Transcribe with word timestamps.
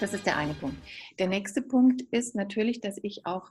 Das 0.00 0.14
ist 0.14 0.24
der 0.24 0.38
eine 0.38 0.54
Punkt. 0.54 0.78
Der 1.18 1.28
nächste 1.28 1.60
Punkt 1.60 2.00
ist 2.10 2.34
natürlich, 2.34 2.80
dass 2.80 2.98
ich 3.02 3.26
auch 3.26 3.50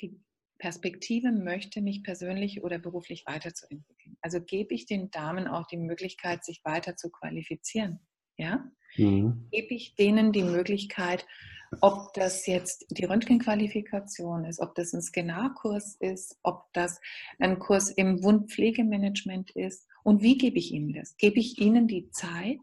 die 0.00 0.20
Perspektive 0.58 1.32
möchte, 1.32 1.80
mich 1.80 2.02
persönlich 2.02 2.62
oder 2.62 2.78
beruflich 2.78 3.24
weiterzuentwickeln. 3.26 4.18
Also 4.20 4.40
gebe 4.42 4.74
ich 4.74 4.84
den 4.84 5.10
Damen 5.10 5.48
auch 5.48 5.66
die 5.66 5.78
Möglichkeit, 5.78 6.44
sich 6.44 6.60
weiter 6.62 6.94
zu 6.96 7.10
qualifizieren. 7.10 8.00
Ja? 8.36 8.70
Mhm. 8.96 9.48
Gebe 9.50 9.74
ich 9.74 9.94
denen 9.94 10.30
die 10.32 10.44
Möglichkeit, 10.44 11.26
ob 11.80 12.12
das 12.14 12.46
jetzt 12.46 12.84
die 12.90 13.04
Röntgenqualifikation 13.04 14.44
ist, 14.44 14.60
ob 14.60 14.74
das 14.74 14.92
ein 14.92 15.00
Skenarkurs 15.00 15.96
ist, 16.00 16.38
ob 16.42 16.70
das 16.74 17.00
ein 17.38 17.58
Kurs 17.58 17.90
im 17.90 18.22
Wundpflegemanagement 18.22 19.52
ist 19.52 19.86
und 20.02 20.22
wie 20.22 20.36
gebe 20.36 20.58
ich 20.58 20.72
ihnen 20.72 20.92
das? 20.92 21.16
Gebe 21.16 21.38
ich 21.38 21.58
ihnen 21.58 21.86
die 21.86 22.10
Zeit, 22.10 22.58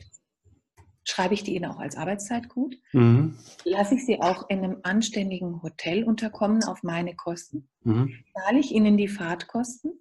Schreibe 1.09 1.35
ich 1.35 1.43
die 1.43 1.55
Ihnen 1.55 1.71
auch 1.71 1.79
als 1.79 1.95
Arbeitszeit 1.95 2.49
gut? 2.49 2.77
Mhm. 2.91 3.37
Lasse 3.63 3.95
ich 3.95 4.05
Sie 4.05 4.19
auch 4.19 4.49
in 4.49 4.61
einem 4.61 4.79
anständigen 4.83 5.61
Hotel 5.63 6.03
unterkommen 6.03 6.65
auf 6.65 6.83
meine 6.83 7.15
Kosten? 7.15 7.69
Mhm. 7.83 8.13
Zahle 8.33 8.59
ich 8.59 8.73
Ihnen 8.73 8.97
die 8.97 9.07
Fahrtkosten? 9.07 9.93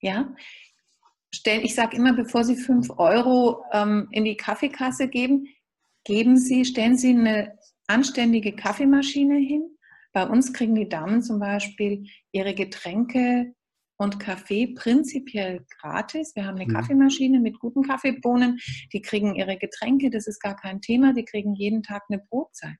Ja. 0.00 0.34
ich 1.30 1.74
sage 1.74 1.96
immer, 1.96 2.14
bevor 2.14 2.42
Sie 2.42 2.56
5 2.56 2.98
Euro 2.98 3.64
ähm, 3.72 4.08
in 4.12 4.24
die 4.24 4.38
Kaffeekasse 4.38 5.08
geben, 5.08 5.46
geben 6.04 6.38
Sie, 6.38 6.64
stellen 6.64 6.96
Sie 6.96 7.10
eine 7.10 7.58
anständige 7.86 8.56
Kaffeemaschine 8.56 9.36
hin. 9.36 9.76
Bei 10.14 10.26
uns 10.26 10.54
kriegen 10.54 10.74
die 10.74 10.88
Damen 10.88 11.22
zum 11.22 11.38
Beispiel 11.38 12.06
ihre 12.32 12.54
Getränke 12.54 13.54
und 13.98 14.20
Kaffee 14.20 14.74
prinzipiell 14.74 15.64
gratis. 15.80 16.34
Wir 16.34 16.46
haben 16.46 16.56
eine 16.56 16.66
mhm. 16.66 16.74
Kaffeemaschine 16.74 17.40
mit 17.40 17.58
guten 17.58 17.82
Kaffeebohnen. 17.82 18.58
Die 18.92 19.00
kriegen 19.00 19.34
ihre 19.34 19.56
Getränke, 19.56 20.10
das 20.10 20.26
ist 20.26 20.40
gar 20.40 20.56
kein 20.56 20.80
Thema. 20.80 21.12
Die 21.12 21.24
kriegen 21.24 21.54
jeden 21.54 21.82
Tag 21.82 22.02
eine 22.08 22.18
Brotzeit. 22.18 22.76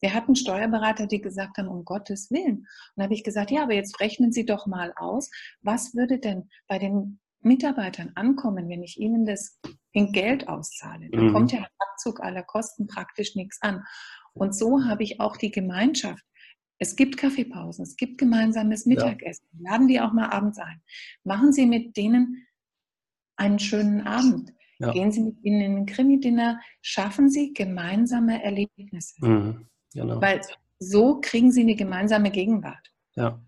Wir 0.00 0.12
hatten 0.14 0.36
Steuerberater, 0.36 1.06
die 1.06 1.20
gesagt 1.20 1.58
haben, 1.58 1.68
um 1.68 1.84
Gottes 1.84 2.30
Willen. 2.30 2.58
Und 2.58 2.66
da 2.96 3.04
habe 3.04 3.14
ich 3.14 3.24
gesagt, 3.24 3.50
ja, 3.50 3.62
aber 3.62 3.74
jetzt 3.74 4.00
rechnen 4.00 4.32
Sie 4.32 4.44
doch 4.44 4.66
mal 4.66 4.92
aus, 4.96 5.30
was 5.62 5.94
würde 5.94 6.18
denn 6.18 6.48
bei 6.68 6.78
den 6.78 7.20
Mitarbeitern 7.40 8.12
ankommen, 8.14 8.68
wenn 8.68 8.82
ich 8.82 8.98
ihnen 8.98 9.24
das 9.24 9.58
in 9.92 10.12
Geld 10.12 10.48
auszahle? 10.48 11.08
Da 11.10 11.20
mhm. 11.20 11.32
kommt 11.32 11.52
ja 11.52 11.66
Abzug 11.78 12.20
aller 12.20 12.42
Kosten 12.42 12.86
praktisch 12.86 13.34
nichts 13.34 13.58
an. 13.62 13.82
Und 14.34 14.54
so 14.54 14.84
habe 14.84 15.02
ich 15.02 15.20
auch 15.20 15.36
die 15.36 15.50
Gemeinschaft 15.50 16.24
es 16.82 16.96
gibt 16.96 17.16
Kaffeepausen, 17.16 17.84
es 17.84 17.96
gibt 17.96 18.18
gemeinsames 18.18 18.86
Mittagessen. 18.86 19.46
Ja. 19.60 19.70
Laden 19.70 19.86
die 19.86 20.00
auch 20.00 20.12
mal 20.12 20.30
abends 20.30 20.58
ein. 20.58 20.82
Machen 21.22 21.52
Sie 21.52 21.64
mit 21.64 21.96
denen 21.96 22.44
einen 23.36 23.60
schönen 23.60 24.00
Abend. 24.00 24.52
Ja. 24.80 24.90
Gehen 24.90 25.12
Sie 25.12 25.20
mit 25.20 25.36
ihnen 25.44 25.60
in 25.60 25.76
ein 25.76 25.86
Krimi-Dinner. 25.86 26.60
Schaffen 26.80 27.30
Sie 27.30 27.54
gemeinsame 27.54 28.42
Erlebnisse. 28.42 29.14
Mhm. 29.24 29.66
Genau. 29.94 30.20
Weil 30.20 30.40
so 30.80 31.20
kriegen 31.20 31.52
Sie 31.52 31.60
eine 31.60 31.76
gemeinsame 31.76 32.32
Gegenwart. 32.32 32.92
Ja. 33.14 33.40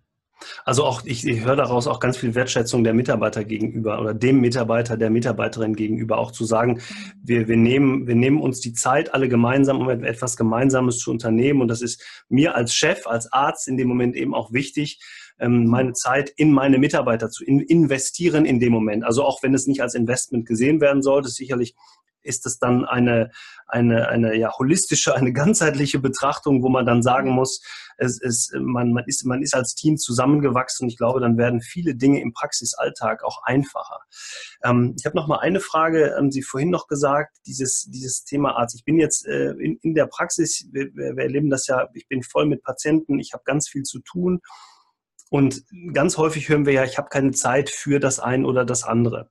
Also 0.65 0.85
auch, 0.85 1.03
ich, 1.05 1.27
ich 1.27 1.45
höre 1.45 1.57
daraus 1.57 1.87
auch 1.87 2.01
ganz 2.01 2.17
viel 2.17 2.35
Wertschätzung 2.35 2.85
der 2.85 2.95
Mitarbeiter 2.95 3.45
gegenüber 3.45 4.01
oder 4.01 4.15
dem 4.15 4.41
Mitarbeiter, 4.41 4.97
der 4.97 5.11
Mitarbeiterin 5.11 5.75
gegenüber, 5.75 6.19
auch 6.19 6.33
zu 6.33 6.45
sagen, 6.45 6.81
wir, 7.23 7.49
wir, 7.49 7.57
nehmen, 7.57 8.07
wir 8.07 8.15
nehmen 8.15 8.41
uns 8.41 8.61
die 8.61 8.73
Zeit 8.73 9.15
alle 9.15 9.29
gemeinsam, 9.29 9.81
um 9.81 9.89
etwas 9.89 10.37
Gemeinsames 10.37 10.99
zu 10.99 11.11
unternehmen. 11.11 11.61
Und 11.61 11.69
das 11.69 11.83
ist 11.83 12.03
mir 12.29 12.55
als 12.55 12.75
Chef, 12.75 13.07
als 13.07 13.33
Arzt 13.33 13.69
in 13.69 13.77
dem 13.77 13.89
Moment 13.89 14.17
eben 14.17 14.35
auch 14.35 14.53
wichtig, 14.53 15.01
ähm, 15.39 15.67
meine 15.67 15.93
Zeit 15.93 16.31
in 16.31 16.53
meine 16.53 16.79
Mitarbeiter 16.79 17.31
zu 17.31 17.45
investieren 17.45 18.45
in 18.45 18.61
dem 18.61 18.73
Moment. 18.73 19.05
Also 19.05 19.25
auch 19.25 19.43
wenn 19.43 19.55
es 19.55 19.67
nicht 19.67 19.83
als 19.83 19.95
Investment 19.95 20.47
gesehen 20.47 20.81
werden 20.81 21.03
sollte, 21.03 21.29
sicherlich 21.29 21.75
ist 22.25 22.47
es 22.47 22.59
dann 22.59 22.85
eine, 22.85 23.31
eine, 23.67 24.09
eine 24.09 24.37
ja, 24.37 24.51
holistische, 24.57 25.15
eine 25.15 25.33
ganzheitliche 25.33 25.99
Betrachtung, 25.99 26.63
wo 26.63 26.69
man 26.69 26.87
dann 26.87 27.03
sagen 27.03 27.31
muss, 27.31 27.63
es, 27.97 28.21
es, 28.21 28.51
man, 28.59 28.93
man, 28.93 29.05
ist, 29.07 29.25
man 29.25 29.43
ist 29.43 29.55
als 29.55 29.75
Team 29.75 29.97
zusammengewachsen 29.97 30.85
und 30.85 30.89
ich 30.91 30.97
glaube, 30.97 31.21
dann 31.21 31.39
werden 31.39 31.61
viele 31.61 31.95
Dinge 31.95 32.21
im 32.21 32.33
Praxisalltag 32.33 33.23
auch 33.25 33.43
einfacher. 33.45 34.01
Ähm, 34.65 34.95
ich 34.99 35.07
habe 35.07 35.17
noch 35.17 35.29
mal 35.29 35.39
eine 35.39 35.61
Frage, 35.61 36.15
haben 36.17 36.31
Sie 36.31 36.43
vorhin 36.43 36.71
noch 36.71 36.87
gesagt, 36.87 37.37
dieses, 37.47 37.89
dieses 37.89 38.25
Thema 38.25 38.57
Arzt. 38.57 38.75
Ich 38.75 38.85
bin 38.85 38.99
jetzt 38.99 39.27
äh, 39.27 39.51
in, 39.53 39.79
in 39.83 39.95
der 39.95 40.07
Praxis, 40.07 40.67
wir, 40.73 40.93
wir 40.95 41.19
erleben 41.19 41.51
das 41.51 41.67
ja, 41.67 41.89
ich 41.95 42.09
bin 42.09 42.23
voll 42.23 42.47
mit 42.47 42.63
Patienten, 42.63 43.19
ich 43.19 43.33
habe 43.33 43.45
ganz 43.45 43.69
viel 43.69 43.83
zu 43.83 44.01
tun. 44.01 44.41
Und 45.31 45.65
ganz 45.93 46.17
häufig 46.17 46.49
hören 46.49 46.67
wir 46.67 46.75
ja, 46.75 46.85
ich 46.85 46.99
habe 46.99 47.09
keine 47.09 47.33
Zeit 47.33 47.71
für 47.71 47.99
das 47.99 48.21
eine 48.21 48.47
oder 48.47 48.65
das 48.65 48.85
andere. 48.85 49.31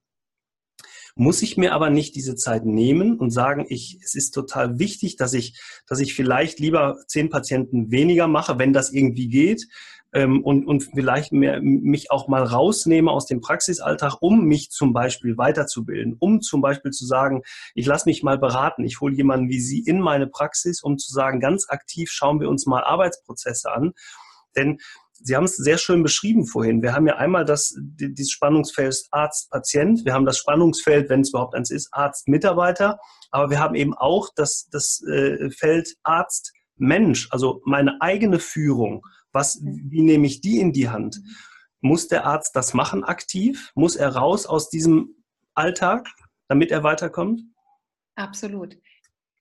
Muss 1.16 1.42
ich 1.42 1.58
mir 1.58 1.74
aber 1.74 1.90
nicht 1.90 2.16
diese 2.16 2.36
Zeit 2.36 2.66
nehmen 2.66 3.20
und 3.20 3.30
sagen, 3.30 3.66
ich, 3.70 4.00
es 4.04 4.16
ist 4.16 4.32
total 4.32 4.80
wichtig, 4.80 5.16
dass 5.16 5.34
ich, 5.34 5.60
dass 5.88 6.00
ich 6.00 6.16
vielleicht 6.16 6.60
lieber 6.60 6.98
zehn 7.08 7.30
Patienten 7.30 7.92
weniger 7.92 8.28
mache, 8.28 8.58
wenn 8.58 8.74
das 8.74 8.92
irgendwie 8.92 9.28
geht, 9.28 9.68
ähm, 10.14 10.44
und, 10.44 10.66
und 10.66 10.84
vielleicht 10.84 11.32
mehr, 11.32 11.60
mich 11.62 12.12
auch 12.12 12.28
mal 12.28 12.44
rausnehme 12.44 13.12
aus 13.12 13.26
dem 13.26 13.42
Praxisalltag, 13.42 14.18
um 14.22 14.46
mich 14.46 14.70
zum 14.70 14.94
Beispiel 14.94 15.38
weiterzubilden, 15.38 16.16
um 16.20 16.42
zum 16.42 16.62
Beispiel 16.62 16.92
zu 16.92 17.06
sagen, 17.06 17.42
ich 17.74 17.86
lasse 17.86 18.08
mich 18.08 18.24
mal 18.24 18.38
beraten, 18.38 18.84
ich 18.84 19.02
hole 19.02 19.16
jemanden 19.16 19.50
wie 19.50 19.60
Sie 19.60 19.80
in 19.80 20.00
meine 20.00 20.28
Praxis, 20.28 20.84
um 20.84 20.98
zu 20.98 21.12
sagen, 21.12 21.40
ganz 21.40 21.68
aktiv 21.68 22.10
schauen 22.12 22.40
wir 22.40 22.50
uns 22.50 22.66
mal 22.66 22.84
Arbeitsprozesse 22.84 23.74
an. 23.74 23.94
Denn 24.56 24.78
Sie 25.26 25.36
haben 25.36 25.46
es 25.46 25.56
sehr 25.56 25.78
schön 25.78 26.04
beschrieben 26.04 26.46
vorhin. 26.46 26.82
Wir 26.82 26.94
haben 26.94 27.08
ja 27.08 27.16
einmal 27.16 27.46
das, 27.46 27.74
dieses 27.80 28.30
Spannungsfeld 28.32 28.96
Arzt-Patient, 29.12 30.04
wir 30.04 30.14
haben 30.14 30.26
das 30.26 30.38
Spannungsfeld, 30.38 31.10
wenn 31.10 31.22
es 31.22 31.30
überhaupt 31.30 31.56
eins 31.56 31.72
ist, 31.72 31.90
Arzt-Mitarbeiter, 31.94 33.00
aber 33.32 33.50
wir 33.50 33.60
haben 33.60 33.76
eben 33.76 33.94
auch 33.94 34.30
das, 34.36 34.68
das 34.70 35.02
äh, 35.08 35.50
Feld 35.50 35.96
Arzt-Mensch, 36.04 37.30
also 37.32 37.62
meine 37.66 38.02
eigene 38.02 38.40
Führung. 38.40 39.06
Was, 39.32 39.60
wie 39.64 40.02
nehme 40.02 40.28
ich 40.28 40.42
die 40.42 40.60
in 40.60 40.74
die 40.74 40.90
Hand? 40.90 41.22
Muss 41.80 42.10
der 42.10 42.26
Arzt 42.26 42.56
das 42.56 42.74
machen 42.74 43.04
aktiv? 43.04 43.72
Muss 43.76 43.96
er 43.96 44.16
raus 44.16 44.46
aus 44.46 44.70
diesem 44.70 45.24
Alltag, 45.54 46.08
damit 46.48 46.72
er 46.72 46.84
weiterkommt? 46.84 47.42
Absolut. 48.16 48.78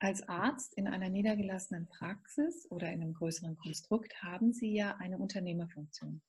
Als 0.03 0.29
Arzt 0.29 0.75
in 0.75 0.89
einer 0.89 1.09
niedergelassenen 1.09 1.87
Praxis 1.87 2.69
oder 2.73 2.89
in 2.89 3.03
einem 3.03 3.15
größeren 3.15 3.57
Konstrukt 3.57 4.21
haben 4.21 4.53
Sie 4.53 4.75
ja 4.75 4.97
eine 4.97 5.17
Unternehmerfunktion. 5.17 6.23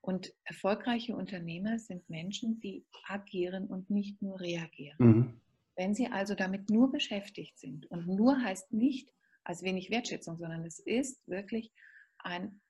Und 0.00 0.34
erfolgreiche 0.42 1.14
Unternehmer 1.14 1.78
sind 1.78 2.10
Menschen, 2.10 2.58
die 2.58 2.84
agieren 3.06 3.68
und 3.68 3.88
nicht 3.88 4.20
nur 4.20 4.40
reagieren. 4.40 4.96
Mhm. 4.98 5.40
Wenn 5.76 5.94
Sie 5.94 6.08
also 6.08 6.34
damit 6.34 6.70
nur 6.70 6.90
beschäftigt 6.90 7.56
sind, 7.60 7.86
und 7.86 8.08
nur 8.08 8.42
heißt 8.42 8.72
nicht 8.72 9.14
als 9.44 9.62
wenig 9.62 9.90
Wertschätzung, 9.90 10.36
sondern 10.36 10.64
es 10.64 10.80
ist 10.80 11.24
wirklich 11.28 11.72
ein 12.18 12.60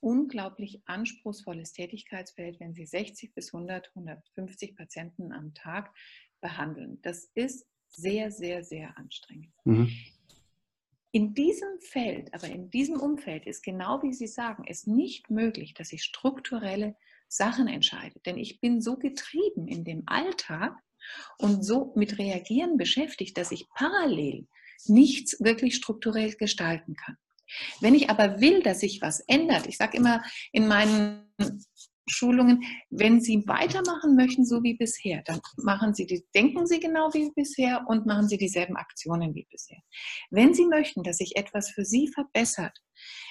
unglaublich 0.00 0.80
anspruchsvolles 0.86 1.74
Tätigkeitsfeld, 1.74 2.58
wenn 2.58 2.72
Sie 2.72 2.86
60 2.86 3.34
bis 3.34 3.52
100, 3.52 3.90
150 3.94 4.76
Patienten 4.76 5.30
am 5.30 5.52
Tag 5.52 5.94
behandeln. 6.40 7.02
Das 7.02 7.30
ist 7.34 7.66
sehr, 7.96 8.30
sehr, 8.30 8.64
sehr 8.64 8.96
anstrengend. 8.98 9.52
Mhm. 9.64 9.90
In 11.12 11.32
diesem 11.32 11.80
Feld, 11.80 12.34
aber 12.34 12.48
in 12.48 12.70
diesem 12.70 12.98
Umfeld 12.98 13.46
ist 13.46 13.62
genau 13.62 14.02
wie 14.02 14.12
Sie 14.12 14.26
sagen, 14.26 14.64
es 14.66 14.86
nicht 14.86 15.30
möglich, 15.30 15.72
dass 15.74 15.92
ich 15.92 16.02
strukturelle 16.02 16.96
Sachen 17.28 17.68
entscheide. 17.68 18.18
Denn 18.26 18.36
ich 18.36 18.60
bin 18.60 18.80
so 18.80 18.96
getrieben 18.96 19.68
in 19.68 19.84
dem 19.84 20.02
Alltag 20.06 20.76
und 21.38 21.64
so 21.64 21.92
mit 21.94 22.18
Reagieren 22.18 22.76
beschäftigt, 22.76 23.38
dass 23.38 23.52
ich 23.52 23.68
parallel 23.74 24.48
nichts 24.86 25.40
wirklich 25.40 25.76
strukturell 25.76 26.32
gestalten 26.34 26.96
kann. 26.96 27.16
Wenn 27.80 27.94
ich 27.94 28.10
aber 28.10 28.40
will, 28.40 28.62
dass 28.62 28.80
sich 28.80 29.00
was 29.00 29.20
ändert, 29.20 29.66
ich 29.66 29.76
sage 29.76 29.96
immer 29.96 30.22
in 30.52 30.66
meinen 30.66 31.28
Schulungen, 32.06 32.62
wenn 32.90 33.20
Sie 33.20 33.46
weitermachen 33.46 34.14
möchten, 34.14 34.44
so 34.44 34.62
wie 34.62 34.74
bisher, 34.74 35.22
dann 35.24 35.40
machen 35.56 35.94
Sie 35.94 36.06
die, 36.06 36.24
denken 36.34 36.66
Sie 36.66 36.80
genau 36.80 37.12
wie 37.14 37.30
bisher 37.34 37.84
und 37.86 38.06
machen 38.06 38.28
Sie 38.28 38.36
dieselben 38.36 38.76
Aktionen 38.76 39.34
wie 39.34 39.46
bisher. 39.50 39.78
Wenn 40.30 40.54
Sie 40.54 40.66
möchten, 40.66 41.02
dass 41.02 41.18
sich 41.18 41.36
etwas 41.36 41.70
für 41.70 41.84
Sie 41.84 42.08
verbessert, 42.08 42.78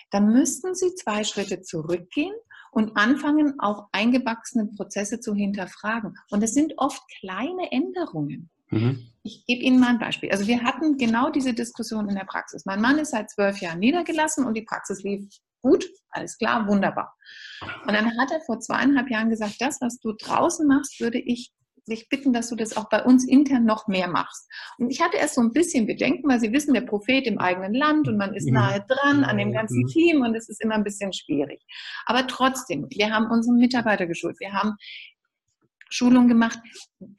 dann 0.10 0.32
müssten 0.32 0.76
Sie 0.76 0.96
zwei 0.96 1.24
Schritte 1.24 1.62
zurückgehen 1.62 2.34
und 2.72 2.98
anfangen, 2.98 3.60
auch 3.60 3.88
eingewachsene 3.92 4.68
Prozesse 4.76 5.20
zu 5.20 5.36
hinterfragen. 5.36 6.16
Und 6.32 6.44
es 6.44 6.54
sind 6.54 6.74
oft 6.78 7.02
kleine 7.20 7.72
Änderungen. 7.72 8.50
Mhm. 8.70 9.08
Ich 9.22 9.46
gebe 9.46 9.62
Ihnen 9.62 9.80
mal 9.80 9.90
ein 9.90 10.00
Beispiel. 10.00 10.32
Also 10.32 10.48
wir 10.48 10.64
hatten 10.64 10.98
genau 10.98 11.30
diese 11.30 11.54
Diskussion 11.54 12.10
in 12.10 12.16
der 12.16 12.26
Praxis. 12.26 12.66
Mein 12.66 12.82
Mann 12.82 12.98
ist 12.98 13.12
seit 13.12 13.30
zwölf 13.30 13.60
Jahren 13.60 13.80
niedergelassen 13.80 14.46
und 14.46 14.56
die 14.56 14.64
Praxis 14.64 15.04
lief 15.04 15.30
gut, 15.64 15.86
alles 16.10 16.38
klar, 16.38 16.68
wunderbar. 16.68 17.16
Und 17.88 17.94
dann 17.94 18.06
hat 18.20 18.32
er 18.32 18.42
vor 18.42 18.60
zweieinhalb 18.60 19.10
Jahren 19.10 19.32
gesagt, 19.32 19.56
das, 19.60 19.82
was 19.82 20.00
du 20.00 20.14
draußen 20.14 20.68
machst, 20.68 21.00
würde 21.00 21.20
ich 21.20 21.52
dich 21.88 22.08
bitten, 22.08 22.32
dass 22.32 22.50
du 22.50 22.56
das 22.56 22.78
auch 22.78 22.90
bei 22.90 23.04
uns 23.04 23.26
intern 23.26 23.66
noch 23.66 23.88
mehr 23.88 24.08
machst. 24.08 24.50
Und 24.78 24.90
ich 24.90 25.02
hatte 25.02 25.18
erst 25.18 25.36
so 25.36 25.42
ein 25.42 25.52
bisschen 25.52 25.86
Bedenken, 25.86 26.30
weil 26.30 26.40
Sie 26.40 26.54
wissen, 26.54 26.74
der 26.74 26.82
Prophet 26.82 27.28
im 27.28 27.40
eigenen 27.40 27.74
Land 27.74 28.08
und 28.08 28.18
man 28.18 28.34
ist 28.34 28.48
mhm. 28.48 28.54
nahe 28.54 28.86
dran 28.88 29.24
an 29.24 29.38
dem 29.38 29.52
ganzen 29.52 29.84
mhm. 29.84 29.88
Team 29.88 30.22
und 30.22 30.36
es 30.36 30.48
ist 30.50 30.62
immer 30.62 30.76
ein 30.76 30.84
bisschen 30.84 31.12
schwierig. 31.12 31.62
Aber 32.06 32.26
trotzdem, 32.28 32.88
wir 32.90 33.12
haben 33.12 33.30
unsere 33.30 33.58
Mitarbeiter 33.58 34.08
geschult, 34.08 34.40
wir 34.40 34.54
haben 34.54 34.76
Schulung 35.94 36.28
gemacht, 36.28 36.58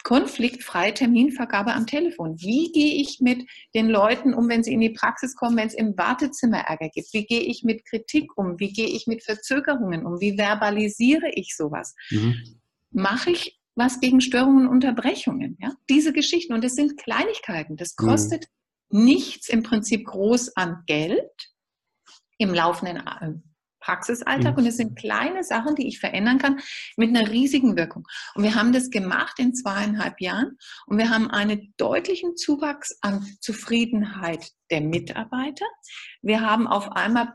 konfliktfreie 0.02 0.92
Terminvergabe 0.92 1.72
am 1.72 1.86
Telefon. 1.86 2.40
Wie 2.40 2.72
gehe 2.72 3.00
ich 3.00 3.20
mit 3.20 3.48
den 3.72 3.88
Leuten 3.88 4.34
um, 4.34 4.48
wenn 4.48 4.64
sie 4.64 4.72
in 4.72 4.80
die 4.80 4.90
Praxis 4.90 5.36
kommen, 5.36 5.56
wenn 5.56 5.68
es 5.68 5.74
im 5.74 5.96
Wartezimmer 5.96 6.58
Ärger 6.58 6.88
gibt? 6.88 7.12
Wie 7.12 7.24
gehe 7.24 7.42
ich 7.42 7.62
mit 7.62 7.84
Kritik 7.84 8.36
um? 8.36 8.58
Wie 8.58 8.72
gehe 8.72 8.88
ich 8.88 9.06
mit 9.06 9.22
Verzögerungen 9.22 10.04
um? 10.04 10.20
Wie 10.20 10.36
verbalisiere 10.36 11.30
ich 11.34 11.54
sowas? 11.56 11.94
Mhm. 12.10 12.34
Mache 12.90 13.30
ich 13.30 13.60
was 13.76 14.00
gegen 14.00 14.20
Störungen 14.20 14.66
und 14.66 14.72
Unterbrechungen? 14.72 15.56
Ja? 15.60 15.74
Diese 15.88 16.12
Geschichten. 16.12 16.52
Und 16.52 16.64
das 16.64 16.74
sind 16.74 16.96
Kleinigkeiten. 16.96 17.76
Das 17.76 17.94
mhm. 17.96 18.06
kostet 18.08 18.46
mhm. 18.88 19.04
nichts 19.04 19.48
im 19.48 19.62
Prinzip 19.62 20.04
groß 20.04 20.56
an 20.56 20.82
Geld 20.86 21.30
im 22.38 22.52
laufenden 22.52 22.96
äh, 22.96 23.34
Praxisalltag 23.84 24.52
mhm. 24.52 24.62
und 24.62 24.66
es 24.66 24.76
sind 24.76 24.96
kleine 24.96 25.44
Sachen, 25.44 25.74
die 25.74 25.86
ich 25.86 26.00
verändern 26.00 26.38
kann 26.38 26.60
mit 26.96 27.10
einer 27.14 27.30
riesigen 27.30 27.76
Wirkung. 27.76 28.06
Und 28.34 28.42
wir 28.42 28.54
haben 28.54 28.72
das 28.72 28.90
gemacht 28.90 29.38
in 29.38 29.54
zweieinhalb 29.54 30.20
Jahren 30.20 30.56
und 30.86 30.98
wir 30.98 31.10
haben 31.10 31.30
einen 31.30 31.74
deutlichen 31.76 32.36
Zuwachs 32.36 32.96
an 33.02 33.26
Zufriedenheit 33.40 34.50
der 34.70 34.80
Mitarbeiter. 34.80 35.66
Wir 36.22 36.40
haben 36.40 36.66
auf 36.66 36.92
einmal 36.92 37.34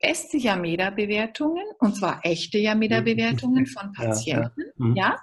beste 0.00 0.36
Yameda-Bewertungen, 0.36 1.64
und 1.78 1.96
zwar 1.96 2.20
echte 2.22 2.58
Yameda-Bewertungen 2.58 3.64
mhm. 3.64 3.66
von 3.66 3.92
Patienten, 3.92 4.60
ja, 4.60 4.66
ja. 4.66 4.72
Mhm. 4.76 4.96
ja, 4.96 5.18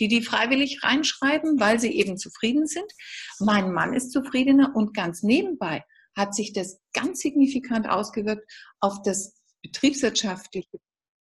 die 0.00 0.08
die 0.08 0.22
freiwillig 0.22 0.82
reinschreiben, 0.82 1.60
weil 1.60 1.78
sie 1.78 1.92
eben 1.92 2.16
zufrieden 2.16 2.66
sind. 2.66 2.90
Mein 3.38 3.72
Mann 3.72 3.92
ist 3.92 4.12
zufriedener 4.12 4.72
und 4.74 4.94
ganz 4.94 5.22
nebenbei 5.22 5.84
hat 6.16 6.34
sich 6.34 6.52
das 6.52 6.80
ganz 6.92 7.20
signifikant 7.20 7.88
ausgewirkt 7.88 8.50
auf 8.80 9.02
das 9.02 9.34
betriebswirtschaftliche 9.64 10.78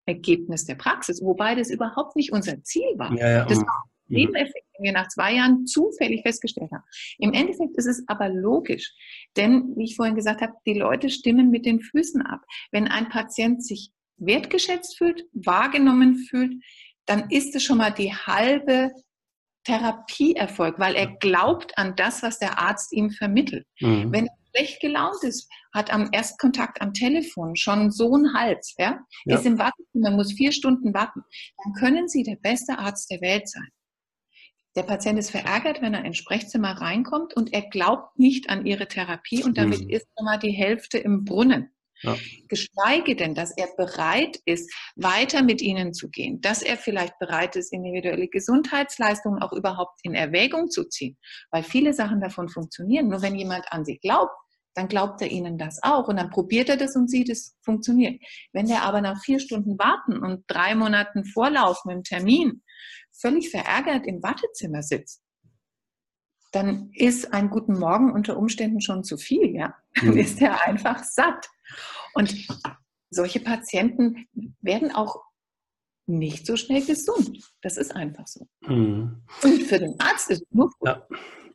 Ergebnis 0.06 0.66
der 0.66 0.76
Praxis, 0.76 1.22
wobei 1.22 1.56
das 1.56 1.70
überhaupt 1.70 2.16
nicht 2.16 2.32
unser 2.32 2.62
Ziel 2.64 2.94
war. 2.98 3.16
Ja, 3.18 3.30
ja, 3.30 3.46
das 3.46 3.60
war 3.60 3.68
ein 3.68 3.90
mhm. 4.08 4.16
Nebeneffekt, 4.16 4.68
den 4.78 4.84
wir 4.84 4.92
nach 4.92 5.08
zwei 5.08 5.36
Jahren 5.36 5.66
zufällig 5.66 6.24
festgestellt 6.24 6.72
haben. 6.72 6.84
Im 7.20 7.34
Endeffekt 7.34 7.78
ist 7.78 7.86
es 7.86 8.04
aber 8.08 8.30
logisch, 8.30 8.94
denn 9.38 9.74
wie 9.78 9.86
ich 9.86 9.96
vorhin 9.96 10.16
gesagt 10.16 10.42
habe, 10.42 10.54
die 10.66 10.74
Leute 10.74 11.10
stimmen 11.10 11.52
mit 11.52 11.66
den 11.66 11.80
Füßen 11.80 12.22
ab. 12.24 12.42
Wenn 12.72 12.88
ein 12.88 13.10
Patient 13.10 13.64
sich 13.64 13.92
wertgeschätzt 14.18 14.98
fühlt, 14.98 15.24
wahrgenommen 15.34 16.18
fühlt, 16.18 16.54
dann 17.06 17.30
ist 17.30 17.56
es 17.56 17.64
schon 17.64 17.78
mal 17.78 17.92
die 17.92 18.14
halbe 18.14 18.92
Therapieerfolg, 19.64 20.80
weil 20.80 20.96
er 20.96 21.08
glaubt 21.18 21.78
an 21.78 21.96
das, 21.96 22.24
was 22.24 22.40
der 22.40 22.60
Arzt 22.60 22.94
ihm 22.94 23.12
vermittelt. 23.12 23.66
Mhm. 23.80 24.12
Wenn 24.12 24.28
er 24.28 24.36
schlecht 24.56 24.82
gelaunt 24.82 25.24
ist, 25.24 25.50
hat 25.74 25.94
am 25.94 26.10
Erstkontakt 26.12 26.82
am 26.82 26.94
Telefon 26.94 27.56
schon 27.56 27.92
so 27.92 28.14
einen 28.14 28.34
Hals, 28.34 28.76
ja, 28.78 29.00
ja. 29.26 29.38
ist 29.38 29.46
im 29.46 29.58
Wartezimmer, 29.58 30.12
muss 30.12 30.34
vier 30.34 30.52
Stunden 30.52 30.94
warten, 30.94 31.22
dann 31.64 31.74
können 31.74 32.08
Sie 32.08 32.24
der 32.24 32.38
beste 32.38 32.78
Arzt 32.78 33.10
der 33.12 33.22
Welt 33.22 33.48
sein. 33.48 33.70
Der 34.76 34.84
Patient 34.84 35.20
ist 35.20 35.32
verärgert, 35.32 35.82
wenn 35.82 35.94
er 35.94 36.06
ins 36.06 36.18
Sprechzimmer 36.18 36.72
reinkommt 36.72 37.36
und 37.36 37.54
er 37.54 37.64
glaubt 37.64 38.18
nicht 38.18 38.50
an 38.50 38.66
Ihre 38.66 38.88
Therapie 38.88 39.44
und 39.44 39.58
damit 39.58 39.82
mhm. 39.82 39.90
ist 39.90 40.08
immer 40.18 40.38
die 40.38 40.52
Hälfte 40.52 40.98
im 40.98 41.26
Brunnen. 41.26 41.72
Ja. 42.04 42.16
Geschweige 42.48 43.16
denn, 43.16 43.36
dass 43.36 43.56
er 43.56 43.68
bereit 43.78 44.40
ist, 44.46 44.74
weiter 44.96 45.44
mit 45.44 45.62
ihnen 45.62 45.94
zu 45.94 46.10
gehen, 46.10 46.42
dass 46.42 46.62
er 46.62 46.78
vielleicht 46.78 47.18
bereit 47.20 47.56
ist, 47.56 47.72
individuelle 47.72 48.28
Gesundheitsleistungen 48.28 49.42
auch 49.42 49.54
überhaupt 49.54 50.00
in 50.04 50.16
Erwägung 50.16 50.70
zu 50.70 50.86
ziehen, 50.86 51.18
weil 51.52 51.64
viele 51.64 51.94
Sachen 51.94 52.22
davon 52.22 52.50
funktionieren. 52.50 53.08
Nur 53.08 53.22
wenn 53.22 53.36
jemand 53.36 53.72
an 53.72 53.86
sie 53.86 53.98
glaubt, 54.00 54.34
dann 54.74 54.88
glaubt 54.88 55.22
er 55.22 55.30
ihnen 55.30 55.58
das 55.58 55.80
auch 55.84 56.08
und 56.08 56.16
dann 56.18 56.30
probiert 56.30 56.70
er 56.70 56.78
das 56.78 56.96
und 56.96 57.10
sieht, 57.10 57.30
es 57.30 57.58
funktioniert. 57.64 58.22
Wenn 58.54 58.68
der 58.68 58.84
aber 58.84 59.02
nach 59.02 59.22
vier 59.22 59.40
Stunden 59.40 59.78
warten 59.78 60.18
und 60.18 60.44
drei 60.48 60.76
Monaten 60.76 61.26
Vorlauf 61.26 61.84
mit 61.86 61.96
dem 61.96 62.04
Termin 62.04 62.64
völlig 63.12 63.50
verärgert 63.50 64.08
im 64.08 64.24
Wartezimmer 64.24 64.82
sitzt, 64.82 65.22
dann 66.52 66.90
ist 66.94 67.34
ein 67.34 67.50
guten 67.50 67.80
Morgen 67.80 68.12
unter 68.12 68.38
Umständen 68.38 68.82
schon 68.82 69.04
zu 69.04 69.18
viel, 69.18 69.56
ja. 69.56 69.74
Dann 69.96 70.12
mhm. 70.12 70.18
ist 70.18 70.42
er 70.42 70.66
einfach 70.68 71.04
satt. 71.04 71.48
Und 72.14 72.36
solche 73.10 73.40
Patienten 73.40 74.26
werden 74.62 74.92
auch 74.92 75.22
nicht 76.08 76.46
so 76.46 76.56
schnell 76.56 76.84
gesund. 76.86 77.40
Das 77.62 77.78
ist 77.78 77.96
einfach 77.96 78.28
so. 78.28 78.48
Mhm. 78.68 79.22
Und 79.44 79.64
für 79.64 79.80
den 79.80 80.00
Arzt 80.00 80.30
ist 80.30 80.42
es 80.42 80.48
nur 80.52 80.70
gut. 80.80 80.88
Ja. 80.88 81.08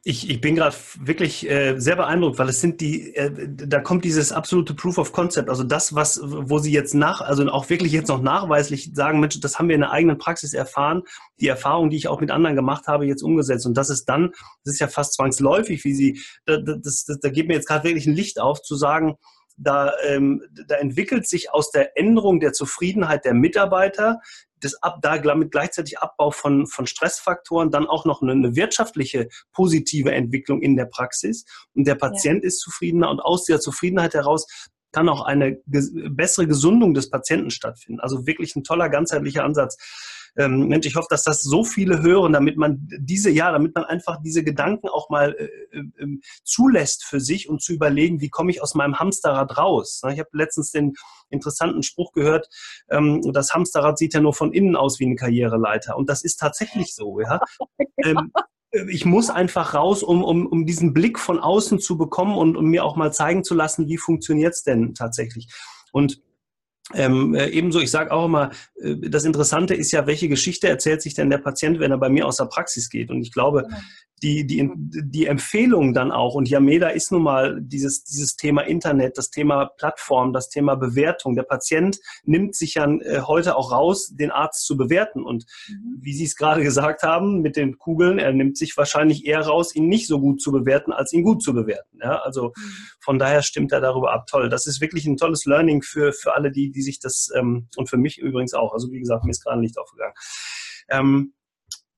Ich, 0.09 0.31
ich 0.31 0.41
bin 0.41 0.55
gerade 0.55 0.77
wirklich 1.01 1.51
äh, 1.51 1.81
sehr 1.81 1.97
beeindruckt, 1.97 2.39
weil 2.39 2.49
es 2.49 2.61
sind 2.61 2.81
die, 2.81 3.17
äh, 3.17 3.49
da 3.49 3.81
kommt 3.81 4.05
dieses 4.05 4.31
absolute 4.31 4.73
Proof 4.73 4.99
of 4.99 5.11
Concept, 5.11 5.51
also 5.51 5.65
das, 5.65 5.97
was, 5.97 6.21
wo 6.23 6.59
Sie 6.59 6.71
jetzt 6.71 6.95
nach, 6.95 7.21
also 7.23 7.45
auch 7.49 7.69
wirklich 7.71 7.91
jetzt 7.91 8.07
noch 8.07 8.23
nachweislich 8.23 8.93
sagen, 8.95 9.19
Mensch, 9.19 9.41
das 9.41 9.59
haben 9.59 9.67
wir 9.67 9.75
in 9.75 9.81
der 9.81 9.91
eigenen 9.91 10.17
Praxis 10.17 10.55
erfahren, 10.55 11.03
die 11.41 11.49
Erfahrung, 11.49 11.91
die 11.91 11.97
ich 11.97 12.07
auch 12.07 12.21
mit 12.21 12.31
anderen 12.31 12.55
gemacht 12.55 12.87
habe, 12.87 13.05
jetzt 13.05 13.23
umgesetzt. 13.23 13.67
Und 13.67 13.77
das 13.77 13.91
ist 13.91 14.05
dann, 14.05 14.31
das 14.63 14.75
ist 14.75 14.79
ja 14.79 14.87
fast 14.87 15.15
zwangsläufig, 15.15 15.83
wie 15.83 15.95
Sie, 15.95 16.21
da, 16.45 16.59
das, 16.59 17.05
das, 17.05 17.19
da 17.19 17.29
geht 17.29 17.49
mir 17.49 17.55
jetzt 17.55 17.67
gerade 17.67 17.83
wirklich 17.83 18.07
ein 18.07 18.15
Licht 18.15 18.39
auf, 18.39 18.63
zu 18.63 18.77
sagen, 18.77 19.17
da, 19.57 19.93
ähm, 20.05 20.43
da 20.69 20.77
entwickelt 20.77 21.29
sich 21.29 21.53
aus 21.53 21.71
der 21.71 21.97
Änderung 21.99 22.41
der 22.41 22.53
Zufriedenheit 22.53 23.25
der 23.25 23.35
Mitarbeiter 23.35 24.21
das 24.61 24.83
ab, 24.83 25.01
da 25.03 25.35
mit 25.35 25.51
gleichzeitig 25.51 25.99
Abbau 25.99 26.31
von, 26.31 26.67
von 26.67 26.87
Stressfaktoren 26.87 27.71
dann 27.71 27.87
auch 27.87 28.05
noch 28.05 28.23
eine, 28.23 28.33
eine, 28.33 28.57
wirtschaftliche 28.57 29.29
positive 29.53 30.13
Entwicklung 30.13 30.63
in 30.63 30.77
der 30.77 30.87
Praxis 30.87 31.45
und 31.75 31.87
der 31.87 31.95
Patient 31.95 32.43
ja. 32.43 32.49
ist 32.49 32.61
zufriedener 32.61 33.11
und 33.11 33.21
aus 33.21 33.45
der 33.45 33.61
Zufriedenheit 33.61 34.15
heraus 34.15 34.47
kann 34.93 35.09
auch 35.11 35.23
eine 35.23 35.59
bessere 35.67 36.47
Gesundung 36.47 36.95
des 36.95 37.11
Patienten 37.11 37.51
stattfinden. 37.51 38.01
Also 38.01 38.27
wirklich 38.27 38.57
ein 38.57 38.65
toller 38.65 38.89
ganzheitlicher 38.89 39.45
Ansatz 39.45 39.77
ähm, 40.37 40.69
Mensch, 40.69 40.87
ich 40.87 40.97
hoffe, 40.97 41.09
dass 41.11 41.25
das 41.25 41.41
so 41.41 41.65
viele 41.65 42.03
hören, 42.03 42.33
damit 42.33 42.57
man 42.57 42.89
diese, 42.99 43.31
ja, 43.31 43.53
damit 43.53 43.75
man 43.75 43.85
einfach 43.85 44.21
diese 44.23 44.45
Gedanken 44.45 44.89
auch 44.89 45.09
mal 45.09 45.35
äh, 45.39 45.79
äh, 45.79 46.21
zulässt 46.45 47.05
für 47.05 47.21
sich 47.21 47.49
und 47.49 47.63
zu 47.63 47.73
überlegen, 47.73 48.21
wie 48.21 48.29
komme 48.29 48.51
ich 48.51 48.63
aus 48.63 48.75
meinem 48.75 48.99
Hamsterrad 48.99 49.57
raus. 49.57 50.03
Ich 50.13 50.19
habe 50.19 50.29
letztens 50.33 50.71
den 50.71 50.95
interessanten 51.31 51.83
Spruch 51.83 52.13
gehört, 52.13 52.49
ähm, 52.91 53.23
das 53.33 53.55
Hamsterrad 53.55 53.99
sieht 53.99 54.15
ja 54.15 54.21
nur 54.21 54.35
von 54.35 54.53
innen 54.53 54.77
aus 54.77 55.01
wie 55.01 55.07
eine 55.07 55.17
Karriereleiter. 55.17 55.97
Und 55.97 56.09
das 56.09 56.23
ist 56.23 56.37
tatsächlich 56.37 56.95
so, 56.95 57.21
ja. 57.21 57.41
Ähm, 58.05 58.33
ich 58.91 59.07
muss 59.07 59.31
einfach 59.31 59.75
raus, 59.75 60.03
um, 60.03 60.23
um, 60.23 60.47
um 60.47 60.67
diesen 60.67 60.93
Blick 60.93 61.19
von 61.19 61.39
außen 61.39 61.79
zu 61.79 61.97
bekommen 61.97 62.37
und 62.37 62.57
um 62.57 62.67
mir 62.67 62.85
auch 62.85 62.97
mal 62.97 63.13
zeigen 63.13 63.43
zu 63.43 63.55
lassen, 63.55 63.89
wie 63.89 63.97
funktioniert 63.97 64.55
es 64.55 64.65
denn 64.65 64.95
tatsächlich. 64.95 65.49
Und 65.93 66.21
ähm, 66.95 67.35
äh, 67.35 67.49
ebenso, 67.49 67.81
ich 67.81 67.91
sage 67.91 68.13
auch 68.13 68.27
immer, 68.27 68.51
äh, 68.81 68.97
das 68.97 69.25
Interessante 69.25 69.75
ist 69.75 69.93
ja, 69.93 70.07
welche 70.07 70.29
Geschichte 70.29 70.69
erzählt 70.69 71.03
sich 71.03 71.15
denn 71.15 71.31
der 71.31 71.39
Patient, 71.39 71.81
wenn 71.81 71.91
er 71.91 71.99
bei 71.99 72.09
mir 72.09 72.27
aus 72.27 72.37
der 72.37 72.45
Praxis 72.45 72.91
geht? 72.91 73.11
Und 73.11 73.23
ich 73.23 73.33
glaube, 73.33 73.65
genau 73.69 73.77
die, 74.23 74.47
die, 74.47 74.71
die 74.77 75.27
Empfehlung 75.27 75.93
dann 75.93 76.11
auch, 76.11 76.35
und 76.35 76.49
Yameda 76.49 76.89
ist 76.89 77.13
nun 77.13 77.23
mal 77.23 77.61
dieses, 77.61 78.03
dieses 78.03 78.37
Thema 78.37 78.63
Internet, 78.63 79.19
das 79.19 79.31
Thema 79.31 79.67
Plattform, 79.77 80.33
das 80.33 80.49
Thema 80.49 80.75
Bewertung. 80.75 81.37
Der 81.37 81.43
Patient 81.43 81.99
nimmt 82.25 82.55
sich 82.55 82.75
ja 82.75 82.87
äh, 82.87 83.21
heute 83.21 83.57
auch 83.57 83.73
raus, 83.73 84.13
den 84.15 84.31
Arzt 84.31 84.65
zu 84.67 84.77
bewerten. 84.77 85.23
Und 85.23 85.45
mhm. 85.69 85.99
wie 86.01 86.15
Sie 86.15 86.25
es 86.25 86.37
gerade 86.37 86.63
gesagt 86.63 87.03
haben, 87.03 87.43
mit 87.43 87.57
den 87.57 87.77
Kugeln, 87.77 88.19
er 88.19 88.33
nimmt 88.33 88.57
sich 88.57 88.75
wahrscheinlich 88.77 89.27
eher 89.27 89.41
raus, 89.41 89.75
ihn 89.75 89.89
nicht 89.89 90.07
so 90.07 90.19
gut 90.19 90.41
zu 90.41 90.51
bewerten, 90.51 90.93
als 90.93 91.13
ihn 91.13 91.23
gut 91.23 91.43
zu 91.43 91.53
bewerten. 91.53 91.99
Ja, 92.03 92.17
also 92.23 92.53
mhm. 92.57 92.73
von 93.01 93.19
daher 93.19 93.43
stimmt 93.43 93.73
er 93.73 93.83
darüber 93.83 94.15
ab. 94.15 94.27
Toll. 94.29 94.49
Das 94.49 94.67
ist 94.67 94.81
wirklich 94.81 95.05
ein 95.07 95.19
tolles 95.19 95.45
Learning 95.45 95.83
für, 95.83 96.15
für 96.15 96.35
alle, 96.35 96.51
die, 96.51 96.71
die 96.71 96.83
sich 96.83 97.01
das, 97.01 97.29
ähm, 97.37 97.69
und 97.77 97.91
für 97.91 97.99
mich 97.99 98.19
übrigens 98.19 98.55
auch. 98.55 98.73
Also 98.73 98.91
wie 98.93 99.01
gesagt, 99.01 99.25
mir 99.25 99.33
ist 99.33 99.45
gerade 99.45 99.59
ein 99.59 99.63
Licht 99.63 99.79
aufgegangen. 99.79 100.15
Ähm, 100.89 101.33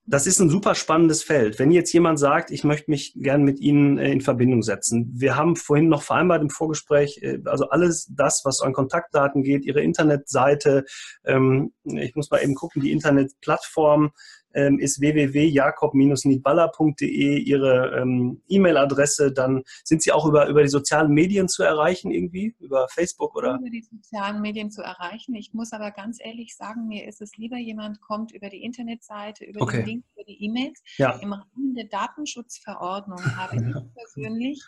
das 0.08 0.26
ist 0.26 0.40
ein 0.40 0.48
super 0.48 0.74
spannendes 0.74 1.22
Feld. 1.22 1.58
Wenn 1.58 1.70
jetzt 1.70 1.92
jemand 1.92 2.18
sagt, 2.18 2.50
ich 2.50 2.64
möchte 2.64 2.90
mich 2.90 3.12
gern 3.16 3.42
mit 3.42 3.60
Ihnen 3.60 3.98
äh, 3.98 4.10
in 4.10 4.22
Verbindung 4.22 4.62
setzen. 4.62 5.12
Wir 5.14 5.36
haben 5.36 5.54
vorhin 5.54 5.88
noch 5.88 6.02
vereinbart 6.02 6.40
im 6.40 6.48
Vorgespräch, 6.48 7.20
äh, 7.22 7.38
also 7.44 7.68
alles 7.68 8.10
das, 8.10 8.40
was 8.44 8.60
an 8.60 8.72
Kontaktdaten 8.72 9.42
geht, 9.42 9.66
Ihre 9.66 9.82
Internetseite, 9.82 10.84
ähm, 11.24 11.72
ich 11.84 12.16
muss 12.16 12.30
mal 12.30 12.42
eben 12.42 12.54
gucken, 12.54 12.80
die 12.80 12.92
Internetplattform, 12.92 14.12
ähm, 14.54 14.78
ist 14.78 15.00
www.jakob-niedballer.de 15.00 17.38
Ihre 17.38 18.00
ähm, 18.00 18.42
E-Mail-Adresse. 18.48 19.32
Dann 19.32 19.62
sind 19.84 20.02
Sie 20.02 20.12
auch 20.12 20.26
über, 20.26 20.48
über 20.48 20.62
die 20.62 20.68
sozialen 20.68 21.12
Medien 21.12 21.48
zu 21.48 21.62
erreichen 21.62 22.10
irgendwie, 22.10 22.54
über 22.60 22.88
Facebook 22.88 23.36
oder? 23.36 23.58
Über 23.58 23.70
die 23.70 23.82
sozialen 23.82 24.40
Medien 24.40 24.70
zu 24.70 24.82
erreichen. 24.82 25.34
Ich 25.34 25.52
muss 25.54 25.72
aber 25.72 25.90
ganz 25.90 26.18
ehrlich 26.20 26.56
sagen, 26.56 26.86
mir 26.86 27.06
ist 27.06 27.20
es 27.20 27.36
lieber, 27.36 27.56
jemand 27.56 28.00
kommt 28.00 28.32
über 28.32 28.48
die 28.48 28.62
Internetseite, 28.62 29.44
über 29.44 29.62
okay. 29.62 29.78
den 29.78 29.86
Link, 29.86 30.04
über 30.14 30.24
die 30.24 30.44
E-Mails. 30.44 30.80
Ja. 30.96 31.18
Im 31.20 31.32
Rahmen 31.32 31.74
der 31.74 31.86
Datenschutzverordnung 31.86 33.20
habe 33.36 33.56
ich 33.56 33.62
persönlich 33.94 34.62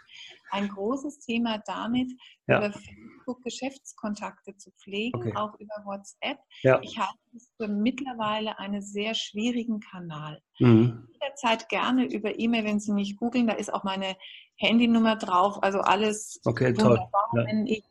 ein 0.51 0.69
großes 0.69 1.21
Thema 1.21 1.59
damit, 1.67 2.13
ja. 2.47 2.59
über 2.59 2.73
Facebook 2.73 3.43
Geschäftskontakte 3.43 4.57
zu 4.57 4.71
pflegen, 4.73 5.19
okay. 5.21 5.37
auch 5.37 5.55
über 5.59 5.75
WhatsApp. 5.85 6.39
Ja. 6.63 6.81
Ich 6.83 6.99
halte 6.99 7.19
es 7.35 7.53
für 7.57 7.69
mittlerweile 7.69 8.59
einen 8.59 8.83
sehr 8.83 9.15
schwierigen 9.15 9.81
Kanal. 9.81 10.41
Mhm. 10.59 11.09
Jederzeit 11.13 11.69
gerne 11.69 12.05
über 12.05 12.39
E-Mail, 12.39 12.65
wenn 12.65 12.81
Sie 12.81 12.93
mich 12.93 13.17
googeln, 13.17 13.47
da 13.47 13.55
ist 13.55 13.73
auch 13.73 13.85
meine 13.85 14.17
Handynummer 14.57 15.17
drauf, 15.17 15.63
also 15.63 15.81
alles 15.81 16.41
okay, 16.45 16.77
wunderbar. 16.77 17.29
Toll. 17.31 17.41
Ja. 17.41 17.47
Wenn, 17.47 17.67
ich, 17.67 17.85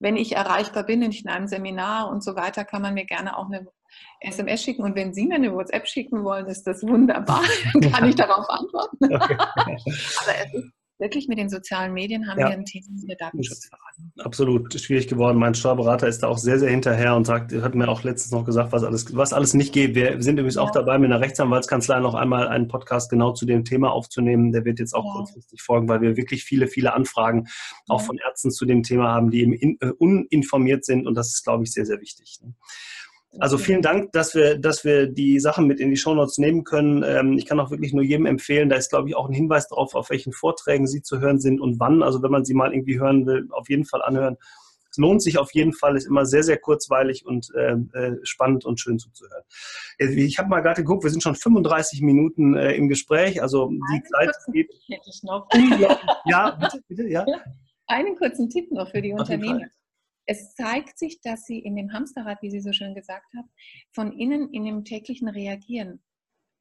wenn 0.00 0.16
ich 0.16 0.34
erreichbar 0.34 0.84
bin, 0.84 1.02
in 1.02 1.28
einem 1.28 1.46
Seminar 1.46 2.08
und 2.10 2.24
so 2.24 2.34
weiter, 2.34 2.64
kann 2.64 2.82
man 2.82 2.94
mir 2.94 3.04
gerne 3.04 3.36
auch 3.36 3.46
eine 3.46 3.68
SMS 4.20 4.62
schicken 4.62 4.82
und 4.82 4.96
wenn 4.96 5.14
Sie 5.14 5.26
mir 5.26 5.36
eine 5.36 5.52
WhatsApp 5.52 5.86
schicken 5.86 6.24
wollen, 6.24 6.46
ist 6.46 6.66
das 6.66 6.82
wunderbar. 6.82 7.42
Dann 7.74 7.92
kann 7.92 8.08
ich 8.08 8.16
darauf 8.16 8.48
antworten. 8.48 9.04
Okay. 9.04 9.36
Aber 9.56 9.72
es 9.74 10.54
ist 10.54 10.77
wirklich 10.98 11.28
mit 11.28 11.38
den 11.38 11.48
sozialen 11.48 11.92
Medien 11.92 12.28
haben 12.28 12.38
ja. 12.40 12.48
wir 12.48 12.54
ein 12.54 12.64
Thema 12.64 12.86
mit 12.90 13.08
der 13.08 13.16
Datenschutzverordnung. 13.16 14.12
Absolut 14.18 14.80
schwierig 14.80 15.06
geworden. 15.06 15.38
Mein 15.38 15.54
Steuerberater 15.54 16.08
ist 16.08 16.22
da 16.22 16.28
auch 16.28 16.38
sehr, 16.38 16.58
sehr 16.58 16.70
hinterher 16.70 17.14
und 17.14 17.26
sagt, 17.26 17.52
hat 17.52 17.74
mir 17.74 17.88
auch 17.88 18.02
letztens 18.02 18.32
noch 18.32 18.44
gesagt, 18.44 18.72
was 18.72 18.82
alles, 18.82 19.16
was 19.16 19.32
alles 19.32 19.54
nicht 19.54 19.72
geht. 19.72 19.94
Wir 19.94 20.20
sind 20.20 20.38
übrigens 20.38 20.56
ja. 20.56 20.62
auch 20.62 20.70
dabei, 20.70 20.98
mit 20.98 21.10
einer 21.10 21.20
Rechtsanwaltskanzlei 21.20 22.00
noch 22.00 22.14
einmal 22.14 22.48
einen 22.48 22.68
Podcast 22.68 23.10
genau 23.10 23.32
zu 23.32 23.46
dem 23.46 23.64
Thema 23.64 23.92
aufzunehmen. 23.92 24.52
Der 24.52 24.64
wird 24.64 24.80
jetzt 24.80 24.94
auch 24.94 25.04
ja. 25.04 25.12
kurzfristig 25.12 25.62
folgen, 25.62 25.88
weil 25.88 26.00
wir 26.00 26.16
wirklich 26.16 26.44
viele, 26.44 26.66
viele 26.66 26.94
Anfragen 26.94 27.46
auch 27.88 28.00
von 28.00 28.18
Ärzten 28.18 28.50
zu 28.50 28.66
dem 28.66 28.82
Thema 28.82 29.12
haben, 29.12 29.30
die 29.30 29.42
eben 29.42 29.52
in, 29.52 29.76
äh, 29.80 29.90
uninformiert 29.90 30.84
sind 30.84 31.06
und 31.06 31.14
das 31.14 31.28
ist, 31.28 31.44
glaube 31.44 31.64
ich, 31.64 31.72
sehr, 31.72 31.86
sehr 31.86 32.00
wichtig. 32.00 32.40
Ne? 32.42 32.54
Also 33.38 33.58
vielen 33.58 33.82
Dank, 33.82 34.12
dass 34.12 34.34
wir, 34.34 34.58
dass 34.58 34.84
wir 34.84 35.06
die 35.06 35.38
Sachen 35.38 35.66
mit 35.66 35.80
in 35.80 35.90
die 35.90 35.96
Shownotes 35.96 36.38
nehmen 36.38 36.64
können. 36.64 37.04
Ähm, 37.06 37.34
ich 37.34 37.46
kann 37.46 37.60
auch 37.60 37.70
wirklich 37.70 37.92
nur 37.92 38.02
jedem 38.02 38.26
empfehlen, 38.26 38.68
da 38.68 38.76
ist, 38.76 38.88
glaube 38.88 39.08
ich, 39.08 39.16
auch 39.16 39.28
ein 39.28 39.34
Hinweis 39.34 39.68
darauf, 39.68 39.94
auf 39.94 40.10
welchen 40.10 40.32
Vorträgen 40.32 40.86
sie 40.86 41.02
zu 41.02 41.20
hören 41.20 41.38
sind 41.38 41.60
und 41.60 41.78
wann. 41.78 42.02
Also 42.02 42.22
wenn 42.22 42.30
man 42.30 42.44
sie 42.44 42.54
mal 42.54 42.72
irgendwie 42.72 42.98
hören 42.98 43.26
will, 43.26 43.46
auf 43.50 43.68
jeden 43.68 43.84
Fall 43.84 44.02
anhören. 44.02 44.36
Es 44.90 44.96
lohnt 44.96 45.22
sich 45.22 45.36
auf 45.36 45.52
jeden 45.52 45.74
Fall, 45.74 45.96
ist 45.96 46.06
immer 46.06 46.24
sehr, 46.24 46.42
sehr 46.42 46.56
kurzweilig 46.56 47.26
und 47.26 47.48
äh, 47.54 47.72
äh 47.92 48.16
spannend 48.22 48.64
und 48.64 48.80
schön 48.80 48.98
zuzuhören. 48.98 49.42
Ich 49.98 50.38
habe 50.38 50.48
mal 50.48 50.60
gerade 50.60 50.80
geguckt, 50.82 51.04
wir 51.04 51.10
sind 51.10 51.22
schon 51.22 51.34
35 51.34 52.00
Minuten 52.00 52.56
äh, 52.56 52.72
im 52.72 52.88
Gespräch, 52.88 53.42
also 53.42 53.68
die 53.68 53.80
Einen 53.92 54.04
Zeit 54.06 54.36
geht. 54.52 54.72
Hätte 54.88 55.10
ich 55.10 55.22
noch. 55.22 55.46
ja, 56.24 56.52
bitte, 56.52 56.80
bitte, 56.88 57.06
ja. 57.06 57.26
Einen 57.86 58.16
kurzen 58.16 58.48
Tipp 58.50 58.70
noch 58.70 58.90
für 58.90 59.00
die 59.00 59.12
Unternehmen 59.12 59.70
es 60.28 60.54
zeigt 60.54 60.98
sich, 60.98 61.22
dass 61.22 61.46
sie 61.46 61.58
in 61.58 61.74
dem 61.74 61.92
Hamsterrad, 61.92 62.42
wie 62.42 62.50
Sie 62.50 62.60
so 62.60 62.72
schön 62.72 62.94
gesagt 62.94 63.32
haben, 63.34 63.48
von 63.92 64.12
innen 64.12 64.52
in 64.52 64.66
dem 64.66 64.84
täglichen 64.84 65.26
Reagieren 65.26 66.02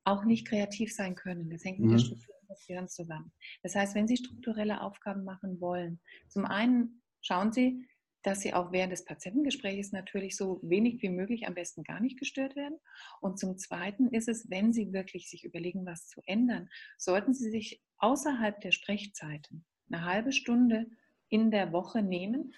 auch 0.05 0.23
nicht 0.23 0.47
kreativ 0.47 0.95
sein 0.95 1.15
können. 1.15 1.49
Das 1.49 1.65
hängt 1.65 1.79
mit 1.79 1.91
der 1.91 1.97
mhm. 1.97 2.03
Struktur 2.03 2.35
des 2.49 2.65
Gehirns 2.65 2.93
zusammen. 2.93 3.33
Das 3.63 3.75
heißt, 3.75 3.93
wenn 3.93 4.07
Sie 4.07 4.15
strukturelle 4.15 4.79
Aufgaben 4.79 5.25
machen 5.25 5.59
wollen, 5.59 5.99
zum 6.29 6.45
einen 6.45 7.03
schauen 7.19 7.51
Sie, 7.51 7.85
dass 8.23 8.39
Sie 8.39 8.53
auch 8.53 8.71
während 8.71 8.93
des 8.93 9.03
Patientengesprächs 9.03 9.91
natürlich 9.91 10.37
so 10.37 10.61
wenig 10.63 11.01
wie 11.01 11.09
möglich, 11.09 11.45
am 11.45 11.53
besten 11.53 11.83
gar 11.83 11.99
nicht 11.99 12.17
gestört 12.17 12.55
werden. 12.55 12.79
Und 13.19 13.37
zum 13.37 13.57
Zweiten 13.57 14.07
ist 14.13 14.29
es, 14.29 14.49
wenn 14.49 14.71
Sie 14.71 14.93
wirklich 14.93 15.29
sich 15.29 15.43
überlegen, 15.43 15.85
was 15.85 16.07
zu 16.07 16.21
ändern, 16.25 16.69
sollten 16.97 17.33
Sie 17.33 17.51
sich 17.51 17.83
außerhalb 17.97 18.61
der 18.61 18.71
Sprechzeiten 18.71 19.65
eine 19.91 20.05
halbe 20.05 20.31
Stunde 20.31 20.85
in 21.27 21.51
der 21.51 21.73
Woche 21.73 22.01
nehmen 22.01 22.53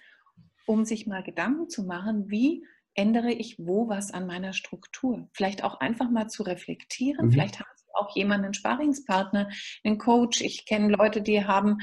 um 0.66 0.86
sich 0.86 1.08
mal 1.08 1.24
Gedanken 1.24 1.70
zu 1.70 1.84
machen, 1.84 2.30
wie 2.30 2.63
ändere 2.96 3.32
ich 3.32 3.56
wo 3.60 3.88
was 3.88 4.12
an 4.12 4.28
meiner 4.28 4.54
Struktur. 4.54 5.30
Vielleicht 5.34 5.63
auch 5.63 5.80
einfach 5.80 6.10
mal 6.10 6.28
zu 6.28 6.44
reflektieren. 6.44 7.28
Mhm. 7.28 7.32
Vielleicht 7.32 7.60
haben 7.60 7.70
Sie 7.75 7.86
auch 7.94 8.16
jemanden, 8.16 8.46
einen 8.46 8.54
Sparingspartner, 8.54 9.50
einen 9.84 9.98
Coach. 9.98 10.42
Ich 10.42 10.66
kenne 10.66 10.89
Leute, 10.96 11.22
die 11.22 11.46
haben 11.46 11.78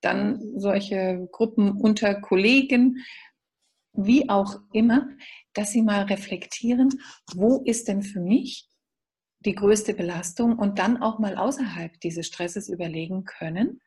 dann 0.00 0.40
solche 0.58 1.28
Gruppen 1.32 1.72
unter 1.72 2.14
Kollegen, 2.20 3.04
wie 3.92 4.28
auch 4.28 4.56
immer, 4.72 5.08
dass 5.52 5.72
sie 5.72 5.82
mal 5.82 6.02
reflektieren, 6.04 6.90
wo 7.34 7.62
ist 7.64 7.88
denn 7.88 8.02
für 8.02 8.20
mich 8.20 8.68
die 9.40 9.54
größte 9.54 9.94
Belastung 9.94 10.58
und 10.58 10.78
dann 10.78 11.02
auch 11.02 11.18
mal 11.18 11.36
außerhalb 11.36 11.98
dieses 12.00 12.26
Stresses 12.26 12.68
überlegen 12.68 13.24
können, 13.24 13.80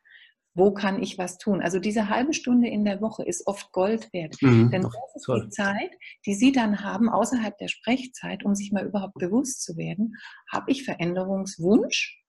wo 0.54 0.72
kann 0.72 1.02
ich 1.02 1.18
was 1.18 1.38
tun? 1.38 1.60
Also 1.60 1.80
diese 1.80 2.08
halbe 2.08 2.32
Stunde 2.32 2.68
in 2.68 2.84
der 2.84 3.00
Woche 3.00 3.24
ist 3.24 3.46
oft 3.46 3.72
Gold 3.72 4.12
wert. 4.12 4.36
Mhm, 4.40 4.70
Denn 4.70 4.82
das 4.82 4.94
ist 5.14 5.24
toll. 5.24 5.42
die 5.44 5.50
Zeit, 5.50 5.90
die 6.26 6.34
Sie 6.34 6.52
dann 6.52 6.82
haben 6.82 7.08
außerhalb 7.08 7.58
der 7.58 7.68
Sprechzeit, 7.68 8.44
um 8.44 8.54
sich 8.54 8.72
mal 8.72 8.86
überhaupt 8.86 9.14
bewusst 9.14 9.62
zu 9.62 9.76
werden, 9.76 10.14
habe 10.50 10.70
ich 10.70 10.84
Veränderungswunsch, 10.84 12.22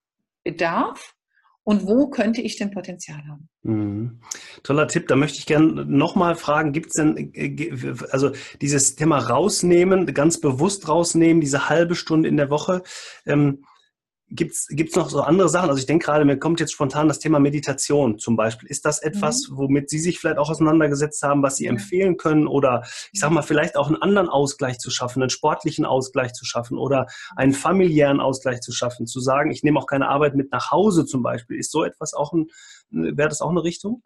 Bedarf 0.44 1.15
und 1.63 1.88
wo 1.88 2.10
könnte 2.10 2.41
ich 2.41 2.58
denn 2.58 2.72
Potenzial 2.72 3.24
haben? 3.27 3.50
Mhm. 3.63 4.22
Toller 4.62 4.88
Tipp, 4.88 5.08
da 5.08 5.15
möchte 5.15 5.39
ich 5.39 5.48
gerne 5.48 5.86
nochmal 5.86 6.36
fragen, 6.36 6.74
gibt 6.74 6.88
es 6.88 6.94
denn, 6.94 7.34
äh, 7.34 7.96
also 8.12 8.32
dieses 8.62 8.96
Thema 8.96 9.17
rausnehmen, 9.17 10.05
ganz 10.13 10.39
bewusst 10.39 10.88
rausnehmen, 10.88 11.41
diese 11.41 11.67
halbe 11.67 11.96
Stunde 11.96 12.29
in 12.29 12.38
der 12.38 12.51
Woche, 12.51 12.84
ähm, 13.25 13.65
Gibt 14.27 14.53
es 14.53 14.96
noch 14.96 15.10
so 15.10 15.22
andere 15.22 15.50
Sachen? 15.50 15.70
Also 15.70 15.79
ich 15.79 15.86
denke 15.86 16.05
gerade, 16.05 16.25
mir 16.25 16.39
kommt 16.39 16.60
jetzt 16.60 16.72
spontan 16.72 17.08
das 17.08 17.20
Thema 17.20 17.39
Meditation 17.39 18.17
zum 18.17 18.36
Beispiel. 18.36 18.67
Ist 18.70 18.84
das 18.84 19.00
etwas, 19.03 19.50
mhm. 19.50 19.58
womit 19.58 19.89
Sie 19.91 20.00
sich 20.00 20.20
vielleicht 20.20 20.39
auch 20.39 20.50
auseinandergesetzt 20.50 21.22
haben, 21.22 21.44
was 21.44 21.58
Sie 21.58 21.65
ja. 21.65 21.72
empfehlen 21.72 22.17
können? 22.17 22.48
Oder 22.48 22.82
ich 23.12 23.20
sage 23.20 23.36
mal, 23.36 23.44
vielleicht 23.44 23.77
auch 23.77 23.88
einen 23.88 24.01
anderen 24.01 24.27
Ausgleich 24.27 24.79
zu 24.79 24.89
schaffen, 24.89 25.22
einen 25.22 25.29
sportlichen 25.29 25.86
Ausgleich 25.86 26.34
zu 26.34 26.44
schaffen 26.44 26.79
oder 26.79 27.05
einen 27.36 27.53
familiären 27.53 28.20
Ausgleich 28.20 28.62
zu 28.62 28.72
schaffen, 28.72 29.05
zu 29.05 29.20
sagen, 29.20 29.51
ich 29.51 29.62
nehme 29.62 29.79
auch 29.79 29.86
keine 29.86 30.08
Arbeit 30.10 30.36
mit 30.36 30.51
nach 30.51 30.72
Hause 30.72 31.05
zum 31.05 31.22
Beispiel. 31.22 31.60
Ist 31.60 31.72
so 31.72 31.84
etwas 31.84 32.15
auch 32.15 32.34
ein, 32.34 32.48
wäre 32.89 33.29
das 33.29 33.41
auch 33.41 33.51
eine 33.51 33.63
Richtung? 33.63 34.01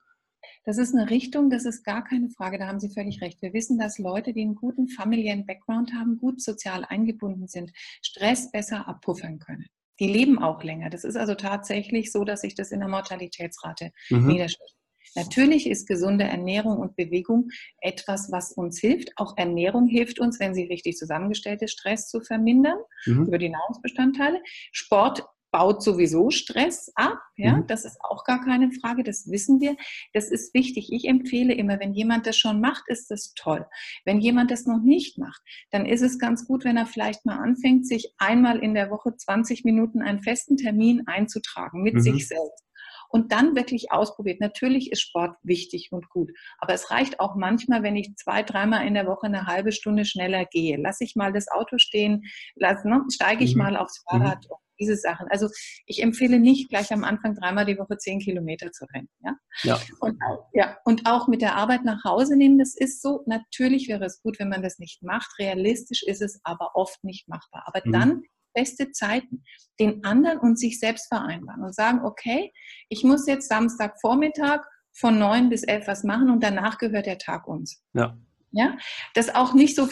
Das 0.65 0.77
ist 0.77 0.93
eine 0.93 1.09
Richtung, 1.09 1.49
das 1.49 1.63
ist 1.63 1.85
gar 1.85 2.03
keine 2.03 2.29
Frage, 2.29 2.59
da 2.59 2.67
haben 2.67 2.81
Sie 2.81 2.89
völlig 2.89 3.21
recht. 3.21 3.41
Wir 3.41 3.53
wissen, 3.53 3.79
dass 3.79 3.97
Leute, 3.97 4.33
die 4.33 4.41
einen 4.41 4.55
guten 4.55 4.89
familiären 4.89 5.45
Background 5.45 5.93
haben, 5.93 6.17
gut 6.17 6.41
sozial 6.41 6.83
eingebunden 6.83 7.47
sind, 7.47 7.71
Stress 8.01 8.51
besser 8.51 8.85
abpuffern 8.87 9.39
können 9.39 9.65
die 9.99 10.07
leben 10.07 10.39
auch 10.39 10.63
länger. 10.63 10.89
Das 10.89 11.03
ist 11.03 11.17
also 11.17 11.35
tatsächlich 11.35 12.11
so, 12.11 12.23
dass 12.23 12.41
sich 12.41 12.55
das 12.55 12.71
in 12.71 12.79
der 12.79 12.89
Mortalitätsrate 12.89 13.91
mhm. 14.09 14.27
niederschlägt. 14.27 14.75
Natürlich 15.15 15.67
ist 15.67 15.87
gesunde 15.87 16.25
Ernährung 16.25 16.77
und 16.77 16.95
Bewegung 16.95 17.49
etwas, 17.81 18.31
was 18.31 18.51
uns 18.51 18.79
hilft. 18.79 19.11
Auch 19.17 19.35
Ernährung 19.37 19.87
hilft 19.87 20.19
uns, 20.19 20.39
wenn 20.39 20.53
sie 20.53 20.65
richtig 20.65 20.97
zusammengestellt 20.97 21.61
ist, 21.61 21.71
Stress 21.71 22.07
zu 22.09 22.21
vermindern 22.21 22.77
mhm. 23.05 23.25
über 23.25 23.37
die 23.37 23.49
Nahrungsbestandteile. 23.49 24.39
Sport 24.71 25.23
baut 25.51 25.83
sowieso 25.83 26.29
Stress 26.29 26.91
ab. 26.95 27.19
Ja, 27.35 27.57
mhm. 27.57 27.67
das 27.67 27.85
ist 27.85 27.97
auch 28.01 28.23
gar 28.23 28.43
keine 28.43 28.71
Frage. 28.71 29.03
Das 29.03 29.29
wissen 29.29 29.59
wir. 29.59 29.75
Das 30.13 30.29
ist 30.29 30.53
wichtig. 30.53 30.91
Ich 30.91 31.05
empfehle 31.05 31.53
immer, 31.53 31.79
wenn 31.79 31.93
jemand 31.93 32.27
das 32.27 32.37
schon 32.37 32.61
macht, 32.61 32.83
ist 32.87 33.09
das 33.11 33.33
toll. 33.33 33.65
Wenn 34.05 34.19
jemand 34.19 34.51
das 34.51 34.65
noch 34.65 34.81
nicht 34.81 35.17
macht, 35.17 35.41
dann 35.71 35.85
ist 35.85 36.01
es 36.01 36.19
ganz 36.19 36.45
gut, 36.45 36.65
wenn 36.65 36.77
er 36.77 36.85
vielleicht 36.85 37.25
mal 37.25 37.37
anfängt, 37.37 37.87
sich 37.87 38.13
einmal 38.17 38.59
in 38.59 38.73
der 38.73 38.89
Woche 38.89 39.15
20 39.15 39.63
Minuten 39.63 40.01
einen 40.01 40.21
festen 40.21 40.57
Termin 40.57 41.03
einzutragen 41.07 41.81
mit 41.81 41.95
mhm. 41.95 42.01
sich 42.01 42.27
selbst 42.27 42.68
und 43.09 43.31
dann 43.31 43.55
wirklich 43.55 43.91
ausprobiert. 43.91 44.39
Natürlich 44.39 44.91
ist 44.91 45.01
Sport 45.01 45.35
wichtig 45.43 45.89
und 45.91 46.09
gut, 46.09 46.31
aber 46.59 46.73
es 46.73 46.89
reicht 46.91 47.19
auch 47.19 47.35
manchmal, 47.35 47.83
wenn 47.83 47.95
ich 47.95 48.15
zwei, 48.15 48.43
dreimal 48.43 48.87
in 48.87 48.93
der 48.93 49.07
Woche 49.07 49.27
eine 49.27 49.45
halbe 49.45 49.71
Stunde 49.71 50.05
schneller 50.05 50.45
gehe. 50.45 50.77
Lass 50.77 51.01
ich 51.01 51.15
mal 51.15 51.33
das 51.33 51.49
Auto 51.49 51.77
stehen, 51.77 52.23
lass, 52.55 52.83
ne, 52.85 53.03
steige 53.13 53.43
ich 53.43 53.55
mhm. 53.55 53.63
mal 53.63 53.77
aufs 53.77 54.03
Fahrrad 54.07 54.45
mhm 54.49 54.55
diese 54.79 54.95
Sachen. 54.95 55.27
Also 55.29 55.49
ich 55.85 56.01
empfehle 56.01 56.39
nicht 56.39 56.69
gleich 56.69 56.91
am 56.91 57.03
Anfang 57.03 57.35
dreimal 57.35 57.65
die 57.65 57.77
Woche 57.77 57.97
zehn 57.97 58.19
Kilometer 58.19 58.71
zu 58.71 58.85
rennen. 58.93 59.09
Ja? 59.23 59.35
Ja. 59.63 59.79
Und, 59.99 60.17
ja, 60.53 60.77
und 60.85 61.05
auch 61.05 61.27
mit 61.27 61.41
der 61.41 61.55
Arbeit 61.55 61.83
nach 61.83 62.03
Hause 62.03 62.35
nehmen, 62.37 62.57
das 62.57 62.75
ist 62.75 63.01
so, 63.01 63.23
natürlich 63.25 63.87
wäre 63.87 64.05
es 64.05 64.21
gut, 64.21 64.39
wenn 64.39 64.49
man 64.49 64.63
das 64.63 64.79
nicht 64.79 65.03
macht. 65.03 65.37
Realistisch 65.37 66.03
ist 66.03 66.21
es 66.21 66.39
aber 66.43 66.71
oft 66.75 67.03
nicht 67.03 67.27
machbar. 67.27 67.63
Aber 67.65 67.81
mhm. 67.83 67.91
dann 67.91 68.21
beste 68.53 68.91
Zeiten, 68.91 69.43
den 69.79 70.03
anderen 70.03 70.39
und 70.39 70.59
sich 70.59 70.79
selbst 70.79 71.07
vereinbaren 71.07 71.63
und 71.63 71.73
sagen, 71.73 72.03
okay, 72.03 72.51
ich 72.89 73.03
muss 73.03 73.27
jetzt 73.27 73.49
Samstagvormittag 73.49 74.61
von 74.93 75.17
neun 75.17 75.49
bis 75.49 75.63
elf 75.63 75.87
was 75.87 76.03
machen 76.03 76.29
und 76.29 76.43
danach 76.43 76.77
gehört 76.77 77.05
der 77.05 77.17
Tag 77.17 77.47
uns. 77.47 77.81
Ja. 77.93 78.17
Ja, 78.51 78.75
das 79.13 79.35
auch 79.35 79.53
nicht 79.53 79.75
so, 79.75 79.87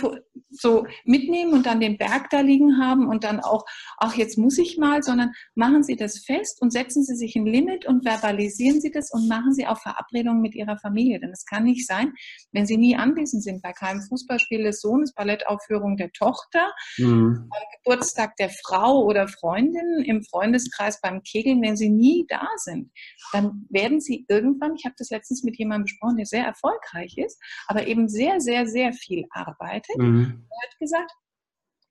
so 0.49 0.87
mitnehmen 1.05 1.53
und 1.53 1.67
dann 1.67 1.79
den 1.79 1.97
Berg 1.97 2.31
da 2.31 2.39
liegen 2.39 2.79
haben 2.81 3.07
und 3.07 3.23
dann 3.23 3.39
auch, 3.39 3.65
ach, 3.97 4.15
jetzt 4.15 4.35
muss 4.37 4.57
ich 4.57 4.79
mal, 4.79 5.03
sondern 5.03 5.31
machen 5.53 5.83
Sie 5.83 5.95
das 5.95 6.19
fest 6.25 6.59
und 6.59 6.73
setzen 6.73 7.03
Sie 7.03 7.15
sich 7.15 7.35
ein 7.35 7.45
Limit 7.45 7.85
und 7.85 8.03
verbalisieren 8.03 8.81
Sie 8.81 8.89
das 8.89 9.11
und 9.11 9.27
machen 9.27 9.53
Sie 9.53 9.67
auch 9.67 9.79
Verabredungen 9.79 10.41
mit 10.41 10.55
Ihrer 10.55 10.79
Familie. 10.79 11.19
Denn 11.19 11.29
es 11.29 11.45
kann 11.45 11.65
nicht 11.65 11.85
sein, 11.85 12.13
wenn 12.51 12.65
Sie 12.65 12.77
nie 12.77 12.95
anwesend 12.95 13.43
sind 13.43 13.61
bei 13.61 13.73
keinem 13.73 14.01
Fußballspiel 14.01 14.63
des 14.63 14.81
Sohnes, 14.81 15.13
Ballettaufführung 15.13 15.95
der 15.95 16.11
Tochter, 16.13 16.73
mhm. 16.97 17.49
Geburtstag 17.87 18.35
der 18.35 18.49
Frau 18.49 19.03
oder 19.03 19.27
Freundin, 19.27 20.03
im 20.03 20.23
Freundeskreis 20.23 20.99
beim 21.01 21.23
Kegeln, 21.23 21.61
wenn 21.61 21.77
Sie 21.77 21.89
nie 21.89 22.25
da 22.27 22.45
sind, 22.57 22.91
dann 23.31 23.65
werden 23.69 24.01
Sie 24.01 24.25
irgendwann, 24.27 24.75
ich 24.75 24.85
habe 24.85 24.95
das 24.97 25.09
letztens 25.09 25.43
mit 25.43 25.57
jemandem 25.57 25.85
besprochen, 25.85 26.17
der 26.17 26.25
sehr 26.25 26.45
erfolgreich 26.45 27.17
ist, 27.17 27.41
aber 27.67 27.87
eben 27.87 28.09
sehr, 28.09 28.41
sehr, 28.41 28.67
sehr 28.67 28.91
viel 28.91 29.25
arbeitet. 29.31 29.97
Mhm. 29.97 30.45
Er 30.49 30.69
hat 30.69 30.79
gesagt, 30.79 31.11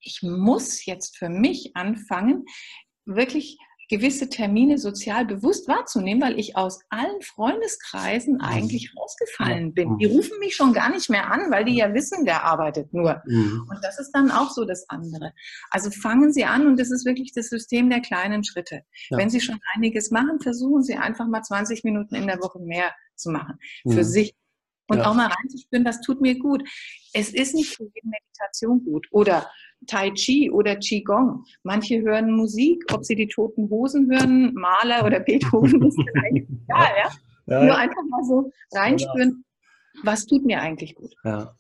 ich 0.01 0.21
muss 0.23 0.85
jetzt 0.85 1.17
für 1.17 1.31
mich 1.31 1.73
anfangen, 1.75 2.45
wirklich 3.07 3.59
gewisse 3.89 4.29
Termine 4.29 4.79
sozial 4.79 5.25
bewusst 5.25 5.69
wahrzunehmen, 5.69 6.23
weil 6.23 6.39
ich 6.39 6.57
aus 6.57 6.81
allen 6.89 7.23
Freundeskreisen 7.23 8.35
mhm. 8.35 8.41
eigentlich 8.41 8.93
rausgefallen 8.97 9.75
bin. 9.75 9.99
Die 9.99 10.07
rufen 10.07 10.39
mich 10.41 10.57
schon 10.57 10.73
gar 10.73 10.91
nicht 10.91 11.09
mehr 11.09 11.31
an, 11.31 11.51
weil 11.51 11.65
die 11.65 11.77
ja 11.77 11.95
wissen, 11.95 12.25
der 12.25 12.45
arbeitet 12.45 12.93
nur. 12.93 13.23
Mhm. 13.27 13.67
Und 13.69 13.79
das 13.83 13.99
ist 13.99 14.11
dann 14.13 14.31
auch 14.31 14.51
so 14.51 14.65
das 14.65 14.89
andere. 14.89 15.33
Also 15.71 15.91
fangen 15.91 16.33
Sie 16.33 16.45
an 16.45 16.67
und 16.67 16.81
das 16.81 16.91
ist 16.91 17.07
wirklich 17.07 17.33
das 17.33 17.49
System 17.49 17.89
der 17.89 18.01
kleinen 18.01 18.45
Schritte. 18.45 18.83
Ja. 19.09 19.19
Wenn 19.19 19.31
Sie 19.31 19.41
schon 19.41 19.59
einiges 19.75 20.11
machen, 20.11 20.41
versuchen 20.41 20.83
Sie 20.83 20.97
einfach 20.97 21.29
mal 21.29 21.43
20 21.43 21.85
Minuten 21.85 22.15
in 22.15 22.27
der 22.27 22.41
Woche 22.41 22.59
mehr 22.59 22.93
zu 23.15 23.31
machen. 23.31 23.59
Für 23.85 23.99
mhm. 23.99 24.05
sich 24.05 24.35
und 24.89 24.99
ja. 24.99 25.07
auch 25.07 25.15
mal 25.15 25.27
reinzuspüren, 25.27 25.85
das 25.85 26.01
tut 26.01 26.21
mir 26.21 26.39
gut. 26.39 26.63
Es 27.13 27.31
ist 27.31 27.55
nicht 27.55 27.75
für 27.75 27.85
jeden 27.85 28.11
Meditation 28.11 28.85
gut 28.85 29.09
oder 29.11 29.51
Tai 29.87 30.11
Chi 30.13 30.51
oder 30.51 30.77
Qigong. 30.77 31.45
Manche 31.63 32.01
hören 32.01 32.33
Musik, 32.33 32.85
ob 32.93 33.05
sie 33.05 33.15
die 33.15 33.29
Toten 33.29 33.69
Hosen 33.71 34.11
hören, 34.11 34.55
Maler 34.55 35.05
oder 35.05 35.21
Beethoven, 35.21 35.83
ist 35.83 35.99
eigentlich 36.25 36.49
egal, 36.69 36.93
ja. 36.97 37.11
ja. 37.47 37.65
Nur 37.65 37.77
einfach 37.77 38.03
mal 38.09 38.25
so 38.25 38.51
reinspüren, 38.73 39.45
was 40.03 40.27
tut 40.27 40.45
mir 40.45 40.61
eigentlich 40.61 40.95
gut. 40.95 41.15
Ja. 41.25 41.57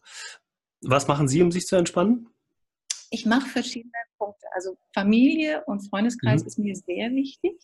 Was 0.82 1.08
machen 1.08 1.28
Sie, 1.28 1.42
um 1.42 1.50
sich 1.50 1.66
zu 1.66 1.76
entspannen? 1.76 2.28
Ich 3.10 3.24
mache 3.24 3.46
verschiedene 3.48 3.92
Punkte. 4.18 4.46
Also 4.52 4.76
Familie 4.92 5.62
und 5.66 5.88
Freundeskreis 5.88 6.42
mhm. 6.42 6.46
ist 6.46 6.58
mir 6.58 6.74
sehr 6.74 7.10
wichtig. 7.10 7.56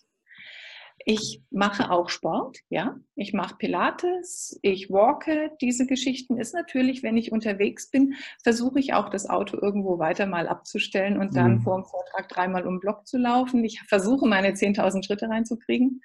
Ich 1.05 1.43
mache 1.51 1.91
auch 1.91 2.09
Sport, 2.09 2.59
ja. 2.69 2.97
Ich 3.15 3.33
mache 3.33 3.57
Pilates, 3.57 4.59
ich 4.63 4.91
walke. 4.91 5.51
Diese 5.61 5.87
Geschichten 5.87 6.39
ist 6.39 6.55
natürlich, 6.55 7.03
wenn 7.03 7.17
ich 7.17 7.33
unterwegs 7.33 7.91
bin, 7.91 8.15
versuche 8.43 8.79
ich 8.79 8.95
auch 8.95 9.09
das 9.09 9.29
Auto 9.29 9.59
irgendwo 9.61 9.99
weiter 9.99 10.27
mal 10.27 10.49
abzustellen 10.49 11.19
und 11.19 11.37
dann 11.37 11.57
mhm. 11.57 11.61
vor 11.63 11.77
dem 11.77 11.85
Vortrag 11.85 12.29
dreimal 12.29 12.67
um 12.67 12.75
den 12.75 12.81
Block 12.81 13.07
zu 13.07 13.19
laufen. 13.19 13.65
Ich 13.65 13.81
versuche 13.83 14.27
meine 14.27 14.51
10.000 14.51 15.05
Schritte 15.05 15.29
reinzukriegen. 15.29 16.03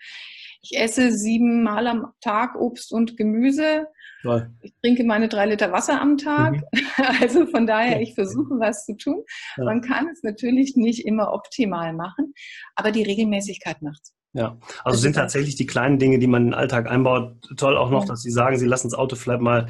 Ich 0.61 0.77
esse 0.77 1.11
siebenmal 1.11 1.87
am 1.87 2.13
Tag 2.21 2.55
Obst 2.55 2.91
und 2.91 3.15
Gemüse. 3.17 3.87
Toll. 4.23 4.49
Ich 4.61 4.73
trinke 4.81 5.03
meine 5.03 5.27
drei 5.27 5.45
Liter 5.45 5.71
Wasser 5.71 6.01
am 6.01 6.17
Tag. 6.17 6.55
Mhm. 6.55 6.63
Also 7.21 7.45
von 7.45 7.67
daher, 7.67 8.01
ich 8.01 8.15
versuche 8.15 8.59
was 8.59 8.85
zu 8.85 8.97
tun. 8.97 9.23
Ja. 9.57 9.65
Man 9.65 9.81
kann 9.81 10.07
es 10.09 10.23
natürlich 10.23 10.75
nicht 10.75 11.05
immer 11.05 11.31
optimal 11.31 11.93
machen, 11.93 12.33
aber 12.75 12.91
die 12.91 13.03
Regelmäßigkeit 13.03 13.81
macht 13.83 14.01
es. 14.01 14.16
Ja, 14.33 14.57
also 14.83 14.99
sind 14.99 15.13
tatsächlich 15.15 15.55
die 15.55 15.65
kleinen 15.65 15.99
Dinge, 15.99 16.19
die 16.19 16.27
man 16.27 16.43
in 16.43 16.47
den 16.49 16.53
Alltag 16.53 16.87
einbaut, 16.89 17.33
toll 17.55 17.77
auch 17.77 17.89
noch, 17.89 18.05
dass 18.05 18.21
Sie 18.21 18.29
sagen, 18.29 18.57
Sie 18.57 18.67
lassen 18.67 18.89
das 18.89 18.97
Auto 18.97 19.15
vielleicht 19.15 19.41
mal 19.41 19.67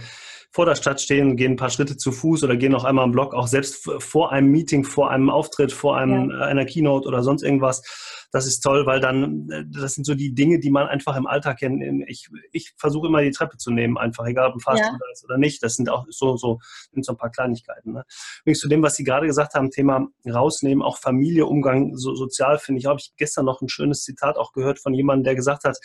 vor 0.51 0.65
der 0.65 0.75
Stadt 0.75 0.99
stehen, 0.99 1.37
gehen 1.37 1.53
ein 1.53 1.57
paar 1.57 1.69
Schritte 1.69 1.97
zu 1.97 2.11
Fuß 2.11 2.43
oder 2.43 2.55
gehen 2.55 2.71
noch 2.71 2.83
einmal 2.83 3.03
am 3.03 3.11
Block, 3.11 3.33
auch 3.33 3.47
selbst 3.47 3.89
vor 3.99 4.31
einem 4.31 4.49
Meeting, 4.49 4.83
vor 4.83 5.11
einem 5.11 5.29
Auftritt, 5.29 5.71
vor 5.71 5.97
einem, 5.97 6.31
ja. 6.31 6.39
Äh, 6.39 6.43
einer 6.45 6.65
Keynote 6.65 7.07
oder 7.07 7.21
sonst 7.23 7.43
irgendwas. 7.43 8.16
Das 8.31 8.45
ist 8.45 8.59
toll, 8.59 8.85
weil 8.85 8.99
dann, 8.99 9.49
äh, 9.49 9.63
das 9.67 9.93
sind 9.93 10.05
so 10.05 10.13
die 10.13 10.33
Dinge, 10.33 10.59
die 10.59 10.69
man 10.69 10.87
einfach 10.87 11.15
im 11.15 11.27
Alltag 11.27 11.59
kennt. 11.59 11.81
Ich, 12.07 12.27
ich 12.51 12.73
versuche 12.77 13.07
immer 13.07 13.21
die 13.21 13.31
Treppe 13.31 13.57
zu 13.57 13.71
nehmen, 13.71 13.97
einfach, 13.97 14.25
egal 14.25 14.49
ob 14.49 14.55
ein 14.55 14.59
Fahrstuhl 14.59 14.99
ja. 14.99 15.11
ist 15.13 15.23
oder 15.23 15.37
nicht. 15.37 15.63
Das 15.63 15.75
sind 15.75 15.89
auch 15.89 16.05
so, 16.09 16.35
so, 16.35 16.59
sind 16.91 17.05
so 17.05 17.13
ein 17.13 17.17
paar 17.17 17.31
Kleinigkeiten. 17.31 17.93
Ne? 17.93 18.03
Übrigens 18.41 18.59
zu 18.59 18.67
dem, 18.67 18.83
was 18.83 18.95
Sie 18.95 19.03
gerade 19.03 19.27
gesagt 19.27 19.53
haben, 19.53 19.71
Thema 19.71 20.07
rausnehmen, 20.25 20.83
auch 20.83 20.97
Familie, 20.97 21.45
Umgang, 21.45 21.95
so 21.95 22.15
sozial, 22.15 22.57
finde 22.57 22.79
ich, 22.79 22.85
habe 22.85 22.99
ich 22.99 23.13
gestern 23.17 23.45
noch 23.45 23.61
ein 23.61 23.69
schönes 23.69 24.03
Zitat 24.03 24.37
auch 24.37 24.51
gehört 24.51 24.79
von 24.79 24.93
jemandem, 24.93 25.23
der 25.23 25.35
gesagt 25.35 25.63
hat, 25.63 25.77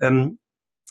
ähm, 0.00 0.38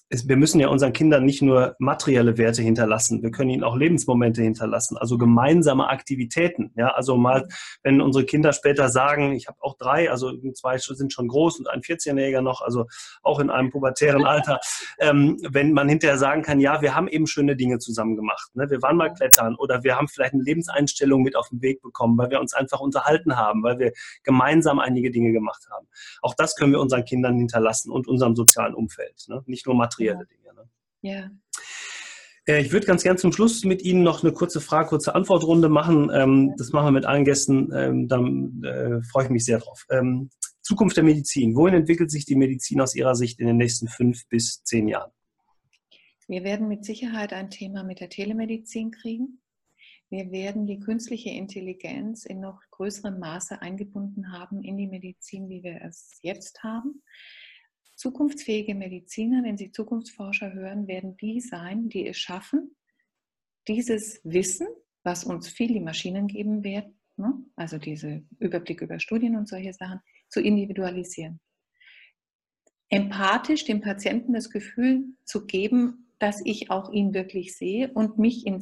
wir 0.10 0.38
müssen 0.38 0.60
ja 0.62 0.70
unseren 0.70 0.94
Kindern 0.94 1.26
nicht 1.26 1.42
nur 1.42 1.76
materielle 1.80 2.38
Werte 2.38 2.62
hinterlassen, 2.62 3.22
wir 3.22 3.32
können 3.32 3.50
ihnen 3.50 3.64
auch 3.64 3.76
Lebensmomente 3.76 4.42
hinterlassen, 4.42 4.98
also 4.98 5.18
gemeinsame 5.18 5.90
Aktivitäten. 5.90 6.72
Ja, 6.76 6.90
also 6.92 7.18
mal, 7.18 7.48
wenn 7.84 8.00
unsere 8.00 8.24
Kinder 8.26 8.54
später 8.54 8.88
sagen, 8.88 9.34
ich 9.34 9.48
habe 9.48 9.58
auch 9.60 9.78
drei, 9.78 10.10
also 10.10 10.32
zwei 10.54 10.78
sind 10.78 11.12
schon 11.12 11.28
groß 11.28 11.60
und 11.60 11.70
ein 11.70 11.82
14-Jähriger 11.82 12.42
noch, 12.42 12.62
also 12.62 12.86
auch 13.22 13.40
in 13.40 13.50
einem 13.50 13.70
pubertären 13.70 14.26
Alter, 14.26 14.60
ähm, 15.00 15.38
wenn 15.50 15.74
man 15.74 15.90
hinterher 15.90 16.18
sagen 16.18 16.42
kann, 16.42 16.62
ja, 16.62 16.82
wir 16.82 16.96
haben 16.96 17.10
eben 17.10 17.28
schöne 17.28 17.58
Dinge 17.58 17.80
zusammen 17.80 18.16
gemacht. 18.16 18.50
Ne? 18.56 18.70
Wir 18.70 18.82
waren 18.82 18.96
mal 18.96 19.14
klettern 19.14 19.56
oder 19.56 19.84
wir 19.84 19.98
haben 19.98 20.08
vielleicht 20.08 20.34
eine 20.34 20.44
Lebenseinstellung 20.44 21.22
mit 21.22 21.36
auf 21.36 21.50
den 21.50 21.62
Weg 21.62 21.82
bekommen, 21.82 22.18
weil 22.18 22.30
wir 22.30 22.40
uns 22.40 22.54
einfach 22.54 22.80
unterhalten 22.80 23.36
haben, 23.36 23.62
weil 23.62 23.78
wir 23.78 23.92
gemeinsam 24.24 24.80
einige 24.80 25.12
Dinge 25.12 25.34
gemacht 25.34 25.66
haben. 25.70 25.88
Auch 26.22 26.34
das 26.34 26.56
können 26.56 26.72
wir 26.72 26.80
unseren 26.80 27.04
Kindern 27.04 27.38
hinterlassen 27.38 27.92
und 27.92 28.08
unserem 28.08 28.36
sozialen 28.36 28.74
Umfeld. 28.74 29.26
Ne? 29.28 29.44
Nicht 29.48 29.66
nur 29.66 29.76
materiell 29.76 29.97
materielle 29.98 30.26
Dinge. 30.28 30.54
Ne? 30.54 30.70
Ja. 31.02 31.32
Äh, 32.48 32.62
ich 32.62 32.72
würde 32.72 32.88
ganz 32.88 33.04
gern 33.04 33.18
zum 33.18 33.34
Schluss 33.34 33.64
mit 33.64 33.82
Ihnen 33.82 34.04
noch 34.04 34.24
eine 34.24 34.34
kurze 34.34 34.62
Frage, 34.62 34.90
kurze 34.90 35.16
Antwortrunde 35.16 35.70
machen. 35.70 36.10
Ähm, 36.14 36.54
das 36.58 36.72
machen 36.72 36.88
wir 36.88 36.92
mit 36.92 37.06
allen 37.06 37.26
Gästen. 37.26 37.72
Ähm, 37.74 38.08
da 38.08 38.20
äh, 38.20 39.02
freue 39.04 39.26
ich 39.26 39.30
mich 39.30 39.46
sehr 39.46 39.60
drauf. 39.60 39.86
Ähm, 39.90 40.30
Zukunft 40.62 40.98
der 40.98 41.04
Medizin. 41.04 41.56
Wohin 41.56 41.76
entwickelt 41.76 42.12
sich 42.12 42.26
die 42.26 42.36
Medizin 42.36 42.82
aus 42.82 42.96
Ihrer 42.96 43.16
Sicht 43.16 43.40
in 43.40 43.48
den 43.48 43.58
nächsten 43.58 43.88
fünf 43.88 44.28
bis 44.28 44.64
zehn 44.64 44.88
Jahren? 44.88 45.12
Wir 46.28 46.44
werden 46.44 46.68
mit 46.68 46.84
Sicherheit 46.84 47.32
ein 47.32 47.50
Thema 47.50 47.84
mit 47.84 48.02
der 48.02 48.10
Telemedizin 48.10 48.92
kriegen. 48.92 49.42
Wir 50.10 50.32
werden 50.32 50.68
die 50.68 50.80
künstliche 50.80 51.30
Intelligenz 51.30 52.26
in 52.26 52.40
noch 52.40 52.62
größerem 52.72 53.18
Maße 53.20 53.62
eingebunden 53.62 54.32
haben 54.32 54.62
in 54.62 54.78
die 54.78 54.88
Medizin, 54.88 55.50
wie 55.50 55.64
wir 55.64 55.82
es 55.84 56.20
jetzt 56.22 56.64
haben. 56.64 57.02
Zukunftsfähige 57.98 58.76
Mediziner, 58.76 59.44
wenn 59.44 59.58
Sie 59.58 59.72
Zukunftsforscher 59.72 60.54
hören, 60.54 60.88
werden 60.88 61.18
die 61.18 61.42
sein, 61.42 61.90
die 61.90 62.08
es 62.08 62.18
schaffen, 62.18 62.76
dieses 63.68 64.22
Wissen, 64.24 64.68
was 65.04 65.24
uns 65.24 65.50
viel 65.50 65.74
die 65.74 65.80
Maschinen 65.80 66.28
geben 66.28 66.64
werden, 66.64 67.00
ne? 67.18 67.34
also 67.56 67.80
diese 67.80 68.24
Überblick 68.40 68.82
über 68.82 69.00
Studien 69.00 69.36
und 69.36 69.50
solche 69.50 69.74
Sachen, 69.74 70.00
zu 70.30 70.42
individualisieren. 70.42 71.40
Empathisch 72.90 73.66
dem 73.66 73.82
Patienten 73.82 74.34
das 74.34 74.50
Gefühl 74.50 75.04
zu 75.26 75.46
geben, 75.46 76.14
dass 76.20 76.42
ich 76.46 76.70
auch 76.70 76.92
ihn 76.92 77.14
wirklich 77.14 77.58
sehe 77.58 77.92
und 77.92 78.18
mich 78.18 78.46
in 78.46 78.62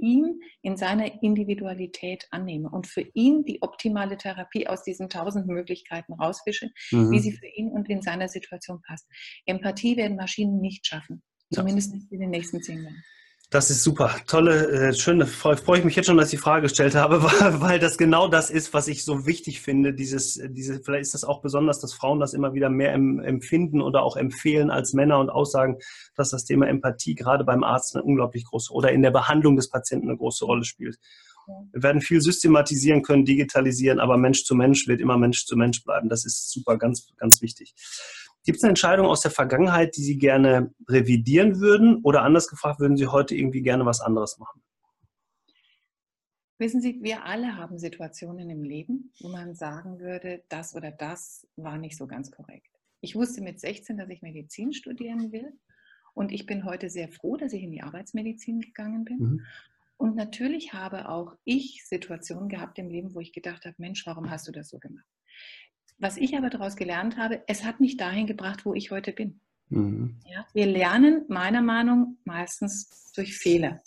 ihn 0.00 0.40
in 0.62 0.76
seiner 0.76 1.22
Individualität 1.22 2.26
annehme 2.30 2.70
und 2.70 2.86
für 2.86 3.06
ihn 3.14 3.44
die 3.44 3.62
optimale 3.62 4.16
Therapie 4.16 4.66
aus 4.66 4.82
diesen 4.82 5.08
tausend 5.08 5.46
Möglichkeiten 5.46 6.14
rausfische, 6.14 6.70
mhm. 6.90 7.10
wie 7.10 7.20
sie 7.20 7.32
für 7.32 7.46
ihn 7.46 7.70
und 7.70 7.88
in 7.88 8.02
seiner 8.02 8.28
Situation 8.28 8.80
passt. 8.86 9.06
Empathie 9.46 9.96
werden 9.96 10.16
Maschinen 10.16 10.60
nicht 10.60 10.86
schaffen, 10.86 11.22
zumindest 11.52 11.94
nicht 11.94 12.10
in 12.12 12.20
den 12.20 12.30
nächsten 12.30 12.62
zehn 12.62 12.82
Jahren. 12.82 13.02
Das 13.50 13.70
ist 13.70 13.82
super. 13.82 14.14
Tolle, 14.26 14.68
äh, 14.68 14.92
schöne, 14.92 15.24
freue 15.26 15.78
ich 15.78 15.84
mich 15.84 15.96
jetzt 15.96 16.04
schon, 16.04 16.18
dass 16.18 16.26
ich 16.26 16.38
die 16.38 16.42
Frage 16.42 16.62
gestellt 16.62 16.94
habe, 16.94 17.22
weil, 17.40 17.60
weil 17.62 17.78
das 17.78 17.96
genau 17.96 18.28
das 18.28 18.50
ist, 18.50 18.74
was 18.74 18.88
ich 18.88 19.06
so 19.06 19.24
wichtig 19.24 19.62
finde. 19.62 19.94
Dieses, 19.94 20.38
diese, 20.50 20.80
vielleicht 20.80 21.02
ist 21.02 21.14
das 21.14 21.24
auch 21.24 21.40
besonders, 21.40 21.80
dass 21.80 21.94
Frauen 21.94 22.20
das 22.20 22.34
immer 22.34 22.52
wieder 22.52 22.68
mehr 22.68 22.92
empfinden 22.92 23.80
oder 23.80 24.02
auch 24.02 24.16
empfehlen 24.18 24.70
als 24.70 24.92
Männer 24.92 25.18
und 25.18 25.30
aussagen, 25.30 25.78
dass 26.14 26.28
das 26.28 26.44
Thema 26.44 26.68
Empathie 26.68 27.14
gerade 27.14 27.44
beim 27.44 27.64
Arzt 27.64 27.96
eine 27.96 28.04
unglaublich 28.04 28.44
große 28.44 28.70
oder 28.70 28.92
in 28.92 29.00
der 29.00 29.12
Behandlung 29.12 29.56
des 29.56 29.70
Patienten 29.70 30.08
eine 30.08 30.18
große 30.18 30.44
Rolle 30.44 30.64
spielt. 30.64 30.98
Wir 31.72 31.82
werden 31.82 32.02
viel 32.02 32.20
systematisieren 32.20 33.02
können, 33.02 33.24
digitalisieren, 33.24 34.00
aber 34.00 34.18
Mensch 34.18 34.44
zu 34.44 34.54
Mensch 34.54 34.86
wird 34.86 35.00
immer 35.00 35.16
Mensch 35.16 35.46
zu 35.46 35.56
Mensch 35.56 35.82
bleiben. 35.82 36.10
Das 36.10 36.26
ist 36.26 36.50
super, 36.50 36.76
ganz, 36.76 37.08
ganz 37.16 37.40
wichtig. 37.40 37.74
Gibt 38.48 38.56
es 38.56 38.64
eine 38.64 38.70
Entscheidung 38.70 39.04
aus 39.04 39.20
der 39.20 39.30
Vergangenheit, 39.30 39.94
die 39.98 40.02
Sie 40.02 40.16
gerne 40.16 40.74
revidieren 40.88 41.60
würden? 41.60 42.00
Oder 42.02 42.22
anders 42.22 42.48
gefragt, 42.48 42.80
würden 42.80 42.96
Sie 42.96 43.06
heute 43.06 43.36
irgendwie 43.36 43.60
gerne 43.60 43.84
was 43.84 44.00
anderes 44.00 44.38
machen? 44.38 44.62
Wissen 46.56 46.80
Sie, 46.80 46.98
wir 47.02 47.26
alle 47.26 47.56
haben 47.56 47.78
Situationen 47.78 48.48
im 48.48 48.62
Leben, 48.62 49.12
wo 49.20 49.28
man 49.28 49.54
sagen 49.54 49.98
würde, 50.00 50.44
das 50.48 50.74
oder 50.74 50.90
das 50.90 51.46
war 51.56 51.76
nicht 51.76 51.98
so 51.98 52.06
ganz 52.06 52.30
korrekt. 52.30 52.70
Ich 53.02 53.14
wusste 53.14 53.42
mit 53.42 53.60
16, 53.60 53.98
dass 53.98 54.08
ich 54.08 54.22
Medizin 54.22 54.72
studieren 54.72 55.30
will. 55.30 55.52
Und 56.14 56.32
ich 56.32 56.46
bin 56.46 56.64
heute 56.64 56.88
sehr 56.88 57.10
froh, 57.10 57.36
dass 57.36 57.52
ich 57.52 57.62
in 57.62 57.70
die 57.70 57.82
Arbeitsmedizin 57.82 58.60
gegangen 58.60 59.04
bin. 59.04 59.18
Mhm. 59.18 59.46
Und 59.98 60.16
natürlich 60.16 60.72
habe 60.72 61.10
auch 61.10 61.36
ich 61.44 61.84
Situationen 61.84 62.48
gehabt 62.48 62.78
im 62.78 62.88
Leben, 62.88 63.14
wo 63.14 63.20
ich 63.20 63.34
gedacht 63.34 63.66
habe, 63.66 63.74
Mensch, 63.76 64.06
warum 64.06 64.30
hast 64.30 64.48
du 64.48 64.52
das 64.52 64.70
so 64.70 64.78
gemacht? 64.78 65.04
Was 65.98 66.16
ich 66.16 66.36
aber 66.36 66.50
daraus 66.50 66.76
gelernt 66.76 67.16
habe, 67.16 67.42
es 67.46 67.64
hat 67.64 67.80
mich 67.80 67.96
dahin 67.96 68.26
gebracht, 68.26 68.64
wo 68.64 68.74
ich 68.74 68.90
heute 68.90 69.12
bin. 69.12 69.40
Mhm. 69.68 70.20
Ja, 70.24 70.46
wir 70.54 70.66
lernen 70.66 71.24
meiner 71.28 71.62
Meinung 71.62 72.18
nach 72.24 72.36
meistens 72.36 73.12
durch 73.14 73.36
Fehler. 73.36 73.80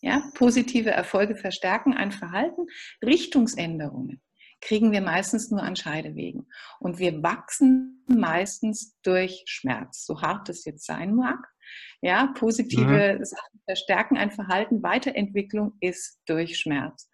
Ja, 0.00 0.22
positive 0.34 0.90
Erfolge 0.90 1.36
verstärken 1.36 1.94
ein 1.94 2.10
Verhalten, 2.10 2.66
Richtungsänderungen 3.04 4.20
kriegen 4.62 4.92
wir 4.92 5.02
meistens 5.02 5.50
nur 5.50 5.62
an 5.62 5.76
Scheidewegen. 5.76 6.48
Und 6.78 6.98
wir 6.98 7.22
wachsen 7.22 8.04
meistens 8.06 8.96
durch 9.02 9.42
Schmerz, 9.46 10.06
so 10.06 10.22
hart 10.22 10.48
es 10.48 10.64
jetzt 10.64 10.86
sein 10.86 11.14
mag. 11.14 11.38
Ja, 12.00 12.32
positive 12.34 13.18
mhm. 13.18 13.24
Sachen 13.24 13.60
verstärken 13.66 14.16
ein 14.16 14.30
Verhalten, 14.30 14.82
Weiterentwicklung 14.82 15.74
ist 15.80 16.22
durch 16.26 16.58
Schmerz. 16.58 17.10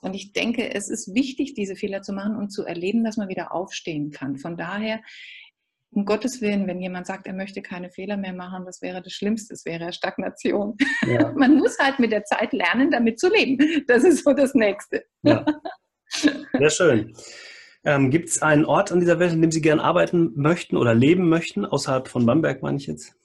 Und 0.00 0.14
ich 0.14 0.32
denke, 0.32 0.74
es 0.74 0.88
ist 0.88 1.14
wichtig, 1.14 1.54
diese 1.54 1.76
Fehler 1.76 2.02
zu 2.02 2.12
machen 2.12 2.36
und 2.36 2.50
zu 2.50 2.64
erleben, 2.64 3.04
dass 3.04 3.16
man 3.16 3.28
wieder 3.28 3.52
aufstehen 3.52 4.10
kann. 4.10 4.36
Von 4.36 4.56
daher, 4.56 5.00
um 5.90 6.04
Gottes 6.04 6.40
Willen, 6.40 6.66
wenn 6.66 6.80
jemand 6.80 7.06
sagt, 7.06 7.26
er 7.26 7.32
möchte 7.32 7.62
keine 7.62 7.90
Fehler 7.90 8.16
mehr 8.16 8.34
machen, 8.34 8.64
das 8.66 8.82
wäre 8.82 9.02
das 9.02 9.12
Schlimmste, 9.12 9.54
das 9.54 9.64
wäre 9.64 9.92
Stagnation. 9.92 10.76
Ja. 11.06 11.32
Man 11.36 11.56
muss 11.56 11.78
halt 11.78 11.98
mit 11.98 12.12
der 12.12 12.24
Zeit 12.24 12.52
lernen, 12.52 12.90
damit 12.90 13.18
zu 13.18 13.30
leben. 13.30 13.58
Das 13.86 14.04
ist 14.04 14.24
so 14.24 14.32
das 14.32 14.54
Nächste. 14.54 15.04
Ja. 15.22 15.44
Sehr 16.08 16.70
schön. 16.70 17.14
Ähm, 17.84 18.10
Gibt 18.10 18.28
es 18.28 18.42
einen 18.42 18.64
Ort 18.64 18.92
an 18.92 19.00
dieser 19.00 19.18
Welt, 19.18 19.32
in 19.32 19.40
dem 19.40 19.50
Sie 19.50 19.60
gerne 19.60 19.82
arbeiten 19.82 20.32
möchten 20.34 20.76
oder 20.76 20.94
leben 20.94 21.28
möchten, 21.28 21.64
außerhalb 21.64 22.08
von 22.08 22.26
Bamberg, 22.26 22.62
meine 22.62 22.76
ich 22.76 22.86
jetzt? 22.86 23.17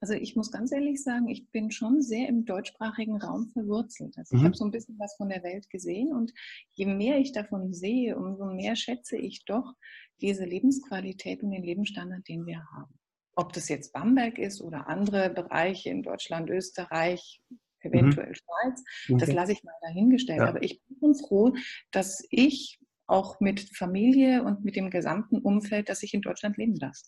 Also 0.00 0.14
ich 0.14 0.36
muss 0.36 0.52
ganz 0.52 0.72
ehrlich 0.72 1.02
sagen, 1.02 1.28
ich 1.28 1.50
bin 1.50 1.70
schon 1.70 2.02
sehr 2.02 2.28
im 2.28 2.44
deutschsprachigen 2.44 3.16
Raum 3.16 3.48
verwurzelt. 3.48 4.16
Also 4.18 4.36
mhm. 4.36 4.40
ich 4.40 4.44
habe 4.46 4.56
so 4.56 4.64
ein 4.64 4.70
bisschen 4.70 4.98
was 4.98 5.16
von 5.16 5.28
der 5.28 5.42
Welt 5.42 5.70
gesehen 5.70 6.12
und 6.12 6.32
je 6.72 6.86
mehr 6.86 7.18
ich 7.18 7.32
davon 7.32 7.72
sehe, 7.72 8.16
umso 8.16 8.46
mehr 8.46 8.76
schätze 8.76 9.16
ich 9.16 9.44
doch 9.44 9.74
diese 10.20 10.44
Lebensqualität 10.44 11.42
und 11.42 11.50
den 11.50 11.62
Lebensstandard, 11.62 12.28
den 12.28 12.46
wir 12.46 12.62
haben. 12.76 12.98
Ob 13.36 13.52
das 13.52 13.68
jetzt 13.68 13.92
Bamberg 13.92 14.38
ist 14.38 14.62
oder 14.62 14.88
andere 14.88 15.30
Bereiche 15.30 15.90
in 15.90 16.02
Deutschland, 16.02 16.48
Österreich, 16.50 17.42
eventuell 17.80 18.30
mhm. 18.30 18.34
Schweiz, 18.34 18.84
okay. 19.08 19.18
das 19.18 19.32
lasse 19.32 19.52
ich 19.52 19.62
mal 19.62 19.74
dahingestellt. 19.82 20.40
Ja. 20.40 20.48
Aber 20.48 20.62
ich 20.62 20.82
bin 20.84 20.96
bin 21.06 21.14
froh, 21.14 21.54
dass 21.90 22.24
ich 22.30 22.78
auch 23.06 23.40
mit 23.40 23.60
Familie 23.76 24.42
und 24.42 24.64
mit 24.64 24.76
dem 24.76 24.90
gesamten 24.90 25.38
Umfeld, 25.38 25.88
dass 25.88 26.02
ich 26.02 26.12
in 26.14 26.22
Deutschland 26.22 26.56
leben 26.56 26.76
darf. 26.76 26.98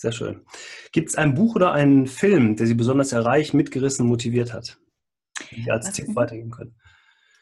Sehr 0.00 0.12
schön. 0.12 0.46
Gibt 0.92 1.10
es 1.10 1.16
ein 1.16 1.34
Buch 1.34 1.56
oder 1.56 1.72
einen 1.72 2.06
Film, 2.06 2.56
der 2.56 2.66
Sie 2.66 2.72
besonders 2.72 3.12
erreicht, 3.12 3.52
mitgerissen, 3.52 4.06
motiviert 4.06 4.54
hat, 4.54 4.78
die 5.50 5.64
Sie 5.64 5.70
als 5.70 5.88
Was 5.88 5.92
Tipp 5.92 6.16
weitergeben 6.16 6.50
können? 6.50 6.74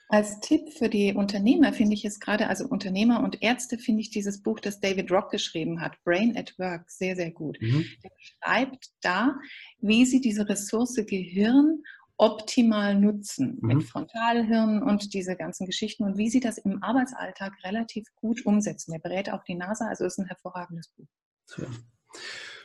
Als 0.09 0.41
Tipp 0.41 0.73
für 0.77 0.89
die 0.89 1.15
Unternehmer 1.15 1.73
finde 1.73 1.95
ich 1.95 2.05
es 2.05 2.19
gerade, 2.19 2.49
also 2.49 2.67
Unternehmer 2.67 3.23
und 3.23 3.43
Ärzte 3.43 3.79
finde 3.79 4.01
ich 4.01 4.11
dieses 4.11 4.43
Buch, 4.43 4.59
das 4.59 4.81
David 4.81 5.13
Rock 5.13 5.31
geschrieben 5.31 5.81
hat, 5.81 6.03
Brain 6.03 6.37
at 6.37 6.59
Work, 6.59 6.91
sehr, 6.91 7.15
sehr 7.15 7.31
gut. 7.31 7.59
Mhm. 7.61 7.85
Der 8.03 8.11
beschreibt 8.11 8.89
da, 9.03 9.37
wie 9.81 10.05
sie 10.05 10.21
diese 10.21 10.49
Ressource 10.49 10.97
Gehirn 11.07 11.85
optimal 12.17 12.97
nutzen 12.97 13.59
mhm. 13.61 13.69
mit 13.69 13.85
Frontalhirn 13.85 14.83
und 14.83 15.15
diese 15.15 15.37
ganzen 15.37 15.65
Geschichten 15.65 16.03
und 16.03 16.19
wie 16.19 16.29
sie 16.29 16.41
das 16.41 16.59
im 16.59 16.83
Arbeitsalltag 16.83 17.53
relativ 17.63 18.05
gut 18.17 18.45
umsetzen. 18.45 18.95
Er 18.95 18.99
berät 18.99 19.31
auch 19.31 19.45
die 19.45 19.55
NASA, 19.55 19.87
also 19.87 20.05
ist 20.07 20.19
ein 20.19 20.27
hervorragendes 20.27 20.89
Buch. 20.89 21.07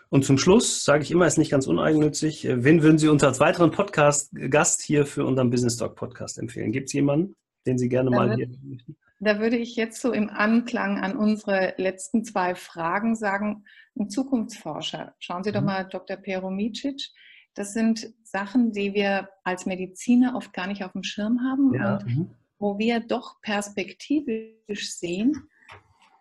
Und 0.10 0.24
zum 0.26 0.38
Schluss 0.38 0.86
sage 0.86 1.02
ich 1.02 1.10
immer, 1.10 1.26
ist 1.26 1.40
nicht 1.40 1.50
ganz 1.50 1.66
uneigennützig. 1.66 2.46
Äh, 2.46 2.64
wen 2.64 2.84
würden 2.84 3.00
Sie 3.00 3.08
uns 3.08 3.24
als 3.24 3.40
weiteren 3.40 3.72
Podcast-Gast 3.72 4.84
hier 4.84 5.08
für 5.08 5.26
unseren 5.26 5.50
Business 5.50 5.78
Talk 5.78 5.96
Podcast 5.96 6.38
empfehlen? 6.38 6.72
Gibt 6.72 6.90
es 6.90 6.94
jemanden, 6.94 7.36
den 7.66 7.80
Sie 7.80 7.90
gerne 7.90 8.12
da 8.12 8.18
mal 8.18 8.30
würde, 8.30 8.46
hier 8.46 8.60
möchten? 8.62 8.96
Da 9.20 9.40
würde 9.40 9.58
ich 9.58 9.76
jetzt 9.76 10.02
so 10.02 10.12
im 10.12 10.30
Anklang 10.30 11.00
an 11.00 11.18
unsere 11.18 11.74
letzten 11.78 12.24
zwei 12.24 12.56
Fragen 12.56 13.16
sagen, 13.16 13.64
ein 13.98 14.10
Zukunftsforscher. 14.10 15.16
Schauen 15.18 15.44
Sie 15.44 15.50
mhm. 15.50 15.56
doch 15.56 15.62
mal 15.64 15.84
Dr. 15.86 16.18
Peromicic. 16.18 17.10
Das 17.56 17.74
sind 17.74 18.14
Sachen, 18.24 18.72
die 18.72 18.94
wir 18.94 19.30
als 19.44 19.66
Mediziner 19.66 20.36
oft 20.36 20.54
gar 20.54 20.68
nicht 20.68 20.84
auf 20.84 20.92
dem 20.92 21.04
Schirm 21.04 21.42
haben 21.42 21.74
ja. 21.74 21.98
und 21.98 22.06
mhm. 22.06 22.30
wo 22.60 22.78
wir 22.78 23.00
doch 23.00 23.42
perspektivisch 23.42 24.92
sehen, 24.92 25.48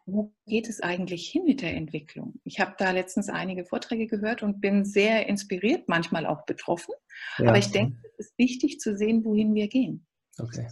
wo 0.04 0.34
geht 0.46 0.68
es 0.68 0.80
eigentlich 0.80 1.28
hin 1.28 1.44
mit 1.44 1.62
der 1.62 1.74
Entwicklung? 1.74 2.40
Ich 2.44 2.60
habe 2.60 2.74
da 2.78 2.90
letztens 2.90 3.28
einige 3.28 3.64
Vorträge 3.64 4.06
gehört 4.06 4.42
und 4.42 4.60
bin 4.60 4.84
sehr 4.84 5.28
inspiriert, 5.28 5.88
manchmal 5.88 6.26
auch 6.26 6.44
betroffen. 6.44 6.94
Ja. 7.38 7.48
Aber 7.48 7.58
ich 7.58 7.70
denke, 7.70 7.96
es 8.18 8.26
ist 8.26 8.38
wichtig 8.38 8.80
zu 8.80 8.96
sehen, 8.96 9.24
wohin 9.24 9.54
wir 9.54 9.68
gehen. 9.68 10.06
Okay. 10.38 10.66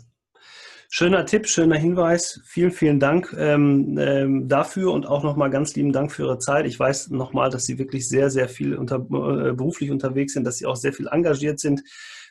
Schöner 0.93 1.25
Tipp, 1.25 1.47
schöner 1.47 1.77
Hinweis. 1.77 2.41
Vielen, 2.45 2.73
vielen 2.73 2.99
Dank 2.99 3.33
ähm, 3.39 3.97
ähm, 3.97 4.49
dafür 4.49 4.91
und 4.91 5.07
auch 5.07 5.23
nochmal 5.23 5.49
ganz 5.49 5.77
lieben 5.77 5.93
Dank 5.93 6.11
für 6.11 6.25
Ihre 6.25 6.41
Zeit. 6.41 6.67
Ich 6.67 6.81
weiß 6.81 7.11
nochmal, 7.11 7.49
dass 7.49 7.65
Sie 7.65 7.79
wirklich 7.79 8.09
sehr, 8.09 8.29
sehr 8.29 8.49
viel 8.49 8.75
unter, 8.75 8.97
äh, 8.97 9.53
beruflich 9.53 9.93
unterwegs 9.93 10.33
sind, 10.33 10.43
dass 10.43 10.59
Sie 10.59 10.67
auch 10.67 10.75
sehr 10.75 10.93
viel 10.93 11.07
engagiert 11.07 11.61
sind. 11.61 11.85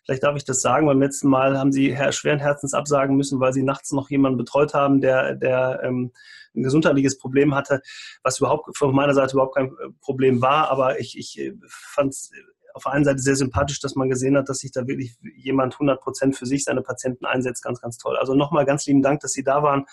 Vielleicht 0.03 0.23
darf 0.23 0.35
ich 0.35 0.43
das 0.43 0.59
sagen. 0.59 0.87
Beim 0.87 0.99
letzten 0.99 1.29
Mal 1.29 1.57
haben 1.57 1.71
Sie 1.71 1.97
schweren 2.11 2.39
Herzens 2.39 2.73
absagen 2.73 3.15
müssen, 3.15 3.39
weil 3.39 3.53
Sie 3.53 3.63
nachts 3.63 3.93
noch 3.93 4.09
jemanden 4.09 4.37
betreut 4.37 4.73
haben, 4.73 4.99
der, 4.99 5.35
der 5.35 5.79
ähm, 5.81 6.11
ein 6.53 6.63
gesundheitliches 6.63 7.17
Problem 7.17 7.55
hatte, 7.55 7.81
was 8.23 8.39
überhaupt 8.39 8.77
von 8.77 8.93
meiner 8.93 9.13
Seite 9.13 9.35
überhaupt 9.35 9.55
kein 9.55 9.67
äh, 9.67 9.89
Problem 10.01 10.41
war. 10.41 10.69
Aber 10.69 10.99
ich, 10.99 11.17
ich 11.17 11.39
äh, 11.39 11.53
fand 11.65 12.11
es 12.11 12.31
auf 12.73 12.83
der 12.83 12.93
einen 12.93 13.05
Seite 13.05 13.19
sehr 13.19 13.35
sympathisch, 13.35 13.79
dass 13.79 13.95
man 13.95 14.09
gesehen 14.09 14.37
hat, 14.37 14.49
dass 14.49 14.59
sich 14.59 14.71
da 14.71 14.87
wirklich 14.87 15.15
jemand 15.35 15.73
100 15.73 16.01
Prozent 16.01 16.35
für 16.35 16.45
sich, 16.45 16.63
seine 16.63 16.81
Patienten 16.81 17.25
einsetzt. 17.25 17.63
Ganz, 17.63 17.81
ganz 17.81 17.97
toll. 17.97 18.17
Also 18.17 18.33
nochmal 18.35 18.65
ganz 18.65 18.85
lieben 18.85 19.01
Dank, 19.01 19.21
dass 19.21 19.31
Sie 19.31 19.43
da 19.43 19.63
waren 19.63 19.85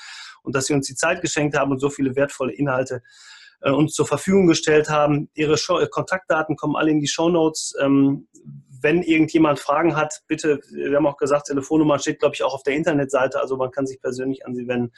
und 0.43 0.55
dass 0.55 0.67
Sie 0.67 0.75
uns 0.75 0.87
die 0.87 0.95
Zeit 0.95 1.21
geschenkt 1.21 1.57
haben 1.57 1.71
und 1.71 1.79
so 1.79 1.91
viele 1.91 2.17
wertvolle 2.17 2.53
Inhalte 2.53 3.03
äh, 3.61 3.71
uns 3.71 3.95
zur 3.95 4.07
Verfügung 4.07 4.47
gestellt 4.47 4.89
haben. 4.89 5.29
Ihre 5.35 5.57
Show, 5.57 5.85
Kontaktdaten 5.91 6.57
kommen 6.57 6.77
alle 6.77 6.91
in 6.91 7.01
die 7.01 7.09
Show 7.09 7.29
Notes. 7.29 7.75
Ähm, 7.81 8.29
wenn 8.83 9.03
irgendjemand 9.03 9.59
Fragen 9.59 9.97
hat, 9.97 10.23
bitte, 10.27 10.61
wir 10.71 10.97
haben 10.97 11.07
auch 11.07 11.17
gesagt, 11.17 11.47
Telefonnummer 11.47 11.99
steht, 11.99 12.21
glaube 12.21 12.35
ich, 12.35 12.43
auch 12.43 12.55
auf 12.55 12.63
der 12.63 12.75
Internetseite, 12.75 13.41
also 13.41 13.57
man 13.57 13.71
kann 13.71 13.87
sich 13.87 14.01
persönlich 14.01 14.47
an 14.47 14.55
Sie 14.55 14.69
wenden. 14.69 14.93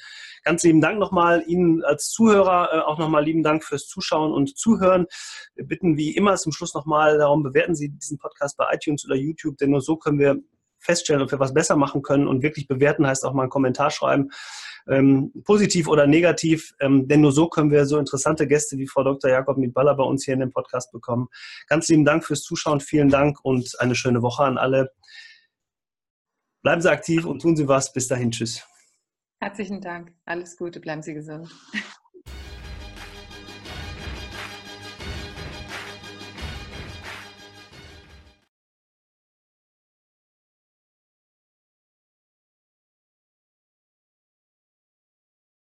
Ganz 0.45 0.63
lieben 0.63 0.81
Dank 0.81 0.99
nochmal 0.99 1.45
Ihnen 1.47 1.85
als 1.85 2.11
Zuhörer, 2.11 2.71
äh, 2.73 2.81
auch 2.81 2.99
nochmal 2.99 3.25
lieben 3.25 3.43
Dank 3.43 3.65
fürs 3.65 3.87
Zuschauen 3.87 4.33
und 4.33 4.57
Zuhören. 4.57 5.07
Wir 5.55 5.67
bitten 5.67 5.97
wie 5.97 6.15
immer 6.17 6.37
zum 6.37 6.53
Schluss 6.53 6.75
nochmal 6.75 7.19
darum, 7.19 7.43
bewerten 7.43 7.75
Sie 7.75 7.91
diesen 7.91 8.19
Podcast 8.19 8.57
bei 8.57 8.67
iTunes 8.73 9.05
oder 9.05 9.17
YouTube, 9.17 9.59
denn 9.59 9.71
nur 9.71 9.81
so 9.81 9.97
können 9.97 10.19
wir 10.19 10.39
feststellen, 10.79 11.23
ob 11.23 11.31
wir 11.31 11.41
was 11.41 11.55
besser 11.55 11.77
machen 11.77 12.03
können 12.03 12.29
und 12.29 12.43
wirklich 12.43 12.69
bewerten 12.69 13.07
heißt 13.07 13.25
auch 13.25 13.33
mal 13.33 13.43
einen 13.43 13.51
Kommentar 13.51 13.91
schreiben 13.91 14.31
ähm, 14.89 15.33
positiv 15.45 15.87
oder 15.87 16.07
negativ, 16.07 16.75
ähm, 16.81 17.07
denn 17.09 17.21
nur 17.21 17.33
so 17.33 17.49
können 17.49 17.71
wir 17.71 17.85
so 17.87 17.99
interessante 17.99 18.47
Gäste 18.47 18.79
wie 18.79 18.87
Frau 18.87 19.05
Dr. 19.05 19.31
Jakob 19.31 19.59
Mietballer 19.59 19.95
bei 19.95 20.05
uns 20.05 20.25
hier 20.25 20.35
in 20.35 20.41
dem 20.41 20.51
Podcast 20.51 20.93
bekommen. 20.93 21.29
Ganz 21.69 21.89
lieben 21.89 22.05
Dank 22.05 22.25
fürs 22.25 22.43
Zuschauen, 22.43 22.81
vielen 22.81 23.09
Dank 23.09 23.39
und 23.45 23.79
eine 23.81 23.95
schöne 23.95 24.23
Woche 24.23 24.45
an 24.45 24.59
alle. 24.59 24.91
Bleiben 26.63 26.83
Sie 26.83 26.91
aktiv 26.91 27.25
und 27.25 27.41
tun 27.41 27.57
Sie 27.57 27.69
was. 27.69 27.93
Bis 27.93 28.09
dahin, 28.09 28.31
tschüss. 28.31 28.67
Herzlichen 29.41 29.81
Dank. 29.81 30.13
Alles 30.25 30.57
Gute, 30.57 30.81
bleiben 30.81 31.03
Sie 31.03 31.15
gesund. 31.15 31.49